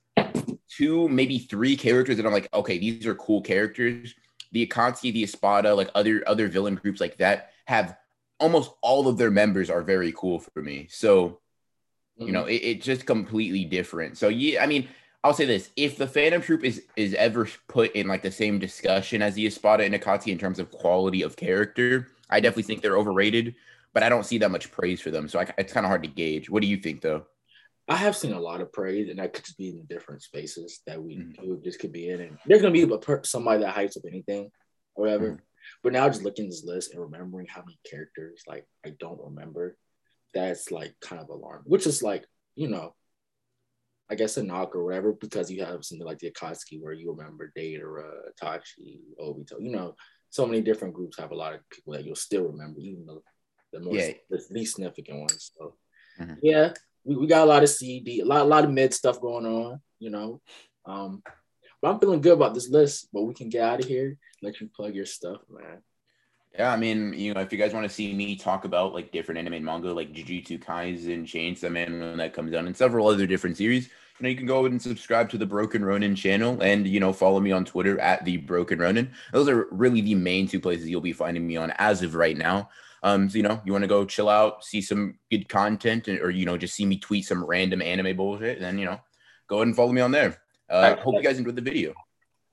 two, 0.76 1.08
maybe 1.08 1.38
three 1.38 1.76
characters 1.76 2.16
that 2.16 2.26
I'm 2.26 2.32
like, 2.32 2.48
okay, 2.52 2.78
these 2.78 3.06
are 3.06 3.14
cool 3.14 3.40
characters. 3.40 4.14
The 4.52 4.66
Akatsuki, 4.66 5.12
the 5.12 5.24
Espada, 5.24 5.74
like 5.74 5.90
other 5.94 6.22
other 6.26 6.48
villain 6.48 6.74
groups 6.74 7.00
like 7.00 7.16
that 7.18 7.52
have 7.66 7.96
almost 8.38 8.72
all 8.82 9.08
of 9.08 9.16
their 9.16 9.30
members 9.30 9.70
are 9.70 9.82
very 9.82 10.12
cool 10.12 10.40
for 10.40 10.62
me. 10.62 10.88
So 10.90 11.40
you 12.16 12.32
know, 12.32 12.42
mm-hmm. 12.42 12.50
it, 12.50 12.62
it's 12.62 12.84
just 12.84 13.06
completely 13.06 13.64
different. 13.64 14.18
So 14.18 14.28
yeah, 14.28 14.62
I 14.62 14.66
mean, 14.66 14.88
I'll 15.24 15.34
say 15.34 15.46
this: 15.46 15.70
if 15.76 15.96
the 15.96 16.06
Phantom 16.06 16.42
Troupe 16.42 16.64
is 16.64 16.82
is 16.96 17.14
ever 17.14 17.48
put 17.68 17.92
in 17.92 18.06
like 18.06 18.22
the 18.22 18.30
same 18.30 18.58
discussion 18.58 19.22
as 19.22 19.34
the 19.34 19.46
Espada 19.46 19.84
and 19.84 19.94
Akatsuki 19.94 20.32
in 20.32 20.38
terms 20.38 20.58
of 20.58 20.70
quality 20.70 21.22
of 21.22 21.36
character, 21.36 22.08
I 22.28 22.40
definitely 22.40 22.64
think 22.64 22.82
they're 22.82 22.98
overrated. 22.98 23.54
But 23.94 24.02
I 24.02 24.08
don't 24.08 24.24
see 24.24 24.38
that 24.38 24.50
much 24.50 24.72
praise 24.72 25.02
for 25.02 25.10
them, 25.10 25.28
so 25.28 25.38
I, 25.38 25.52
it's 25.58 25.72
kind 25.72 25.84
of 25.84 25.88
hard 25.88 26.02
to 26.02 26.08
gauge. 26.08 26.48
What 26.48 26.62
do 26.62 26.68
you 26.68 26.78
think, 26.78 27.02
though? 27.02 27.26
I 27.88 27.96
have 27.96 28.16
seen 28.16 28.32
a 28.32 28.40
lot 28.40 28.60
of 28.60 28.72
praise, 28.72 29.08
and 29.08 29.18
that 29.18 29.32
could 29.32 29.44
just 29.44 29.58
be 29.58 29.70
in 29.70 29.84
different 29.86 30.22
spaces 30.22 30.80
that 30.86 31.02
we 31.02 31.16
Mhm. 31.16 31.36
who 31.40 31.60
this 31.60 31.76
could 31.76 31.92
be 31.92 32.08
in. 32.08 32.20
And 32.20 32.38
there's 32.46 32.62
gonna 32.62 32.72
be 32.72 32.82
a 32.82 32.98
per- 32.98 33.24
somebody 33.24 33.62
that 33.62 33.74
hypes 33.74 33.96
up 33.96 34.04
anything 34.06 34.52
or 34.94 35.04
whatever. 35.04 35.32
Mhm. 35.32 35.40
But 35.82 35.92
now 35.92 36.08
just 36.08 36.22
looking 36.22 36.44
at 36.46 36.50
this 36.50 36.64
list 36.64 36.92
and 36.92 37.00
remembering 37.00 37.46
how 37.46 37.62
many 37.62 37.78
characters 37.84 38.42
like 38.46 38.66
I 38.84 38.90
don't 38.90 39.20
remember, 39.20 39.76
that's 40.32 40.70
like 40.70 40.98
kind 41.00 41.20
of 41.20 41.28
alarming. 41.28 41.64
Which 41.70 41.86
is 41.86 42.02
like 42.02 42.26
you 42.54 42.68
know, 42.68 42.94
I 44.10 44.14
guess 44.14 44.36
a 44.36 44.42
knock 44.42 44.76
or 44.76 44.84
whatever 44.84 45.12
because 45.14 45.50
you 45.50 45.64
have 45.64 45.84
something 45.84 46.06
like 46.06 46.18
the 46.18 46.30
Akatsuki 46.30 46.80
where 46.80 46.92
you 46.92 47.10
remember 47.12 47.50
Deidara, 47.56 48.30
Tachi, 48.40 49.00
Obito. 49.18 49.58
You 49.58 49.70
know, 49.70 49.96
so 50.28 50.46
many 50.46 50.60
different 50.60 50.92
groups 50.94 51.18
have 51.18 51.30
a 51.30 51.34
lot 51.36 51.54
of 51.54 51.68
people 51.70 51.94
that 51.94 52.04
you'll 52.04 52.14
still 52.14 52.44
remember, 52.44 52.78
even 52.80 53.06
though 53.06 53.24
the 53.72 53.80
most 53.80 53.94
Yeah. 53.94 54.12
the 54.28 54.46
least 54.50 54.74
significant 54.76 55.18
ones. 55.18 55.50
So 55.56 55.78
Mhm. 56.18 56.38
yeah, 56.42 56.74
we, 57.04 57.16
we 57.16 57.26
got 57.26 57.44
a 57.44 57.50
lot 57.50 57.62
of 57.62 57.68
CD, 57.68 58.20
a 58.20 58.24
lot, 58.24 58.42
a 58.42 58.44
lot 58.44 58.64
of 58.64 58.70
mid 58.70 58.94
stuff 58.94 59.20
going 59.20 59.46
on, 59.46 59.80
you 59.98 60.10
know. 60.10 60.40
Um, 60.84 61.22
but 61.80 61.90
I'm 61.90 62.00
feeling 62.00 62.20
good 62.20 62.34
about 62.34 62.54
this 62.54 62.68
list, 62.68 63.08
but 63.12 63.22
we 63.22 63.34
can 63.34 63.48
get 63.48 63.62
out 63.62 63.80
of 63.80 63.86
here, 63.86 64.16
let 64.42 64.60
you 64.60 64.68
plug 64.74 64.94
your 64.94 65.06
stuff, 65.06 65.40
man. 65.50 65.82
Yeah, 66.54 66.70
I 66.70 66.76
mean, 66.76 67.14
you 67.14 67.32
know, 67.32 67.40
if 67.40 67.50
you 67.50 67.58
guys 67.58 67.72
want 67.72 67.84
to 67.88 67.94
see 67.94 68.12
me 68.12 68.36
talk 68.36 68.64
about 68.66 68.92
like 68.92 69.10
different 69.10 69.38
anime 69.38 69.64
manga, 69.64 69.92
like 69.92 70.12
Jujutsu 70.12 70.62
Kaisen, 70.62 71.24
Chainsaw 71.24 71.72
Man 71.72 71.98
when 71.98 72.18
that 72.18 72.34
comes 72.34 72.52
out, 72.52 72.66
and 72.66 72.76
several 72.76 73.08
other 73.08 73.26
different 73.26 73.56
series, 73.56 73.86
you 73.86 74.24
know, 74.24 74.28
you 74.28 74.36
can 74.36 74.46
go 74.46 74.66
and 74.66 74.80
subscribe 74.80 75.30
to 75.30 75.38
the 75.38 75.46
Broken 75.46 75.82
Ronin 75.82 76.14
channel, 76.14 76.60
and 76.60 76.86
you 76.86 77.00
know, 77.00 77.12
follow 77.12 77.40
me 77.40 77.52
on 77.52 77.64
Twitter 77.64 77.98
at 78.00 78.24
the 78.26 78.36
Broken 78.36 78.78
Ronin. 78.78 79.10
Those 79.32 79.48
are 79.48 79.66
really 79.70 80.02
the 80.02 80.14
main 80.14 80.46
two 80.46 80.60
places 80.60 80.90
you'll 80.90 81.00
be 81.00 81.14
finding 81.14 81.46
me 81.46 81.56
on 81.56 81.72
as 81.78 82.02
of 82.02 82.14
right 82.14 82.36
now. 82.36 82.68
Um, 83.02 83.28
so 83.28 83.36
you 83.36 83.42
know, 83.42 83.60
you 83.64 83.72
want 83.72 83.82
to 83.82 83.88
go 83.88 84.04
chill 84.04 84.28
out, 84.28 84.64
see 84.64 84.80
some 84.80 85.18
good 85.30 85.48
content, 85.48 86.08
or 86.08 86.30
you 86.30 86.46
know, 86.46 86.56
just 86.56 86.74
see 86.74 86.86
me 86.86 86.98
tweet 86.98 87.26
some 87.26 87.44
random 87.44 87.82
anime 87.82 88.16
bullshit, 88.16 88.60
then 88.60 88.78
you 88.78 88.84
know, 88.84 89.00
go 89.48 89.56
ahead 89.56 89.68
and 89.68 89.76
follow 89.76 89.92
me 89.92 90.00
on 90.00 90.12
there. 90.12 90.38
Uh, 90.70 90.96
hope 90.96 91.16
you 91.16 91.22
guys 91.22 91.38
enjoyed 91.38 91.56
the 91.56 91.62
video. 91.62 91.92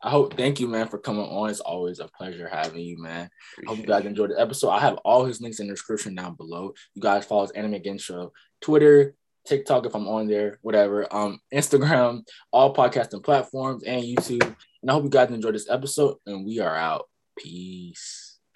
I 0.02 0.10
hope, 0.10 0.38
thank 0.38 0.62
you, 0.62 0.68
man, 0.68 0.88
for 0.88 0.98
coming 0.98 1.26
on. 1.26 1.50
It's 1.50 1.60
always 1.60 2.00
a 2.00 2.08
pleasure 2.08 2.48
having 2.48 2.80
you, 2.80 3.02
man. 3.02 3.30
I 3.60 3.70
hope 3.70 3.80
you 3.80 3.86
guys 3.86 4.06
enjoyed 4.06 4.32
the 4.32 4.40
episode. 4.40 4.70
I 4.70 4.80
have 4.80 4.96
all 5.04 5.26
his 5.26 5.42
links 5.42 5.60
in 5.60 5.68
the 5.68 5.74
description 5.74 6.16
down 6.16 6.36
below. 6.36 6.74
You 6.96 7.02
guys 7.02 7.26
follow 7.26 7.42
his 7.42 7.52
Anime 7.52 7.74
Again 7.74 7.98
Show, 7.98 8.32
Twitter, 8.62 9.16
TikTok 9.46 9.86
if 9.86 9.96
I'm 9.96 10.08
on 10.08 10.28
there, 10.28 10.58
whatever. 10.62 11.14
Um, 11.14 11.42
Instagram, 11.54 12.24
all 12.52 12.74
podcasting 12.74 13.24
platforms, 13.24 13.84
and 13.84 14.04
YouTube. 14.04 14.56
And 14.82 14.90
I 14.90 14.94
hope 14.94 15.04
you 15.04 15.10
guys 15.10 15.32
enjoyed 15.32 15.56
this 15.56 15.70
episode. 15.70 16.18
And 16.26 16.46
we 16.46 16.60
are 16.60 16.76
out. 16.76 17.10
Peace. 17.38 18.29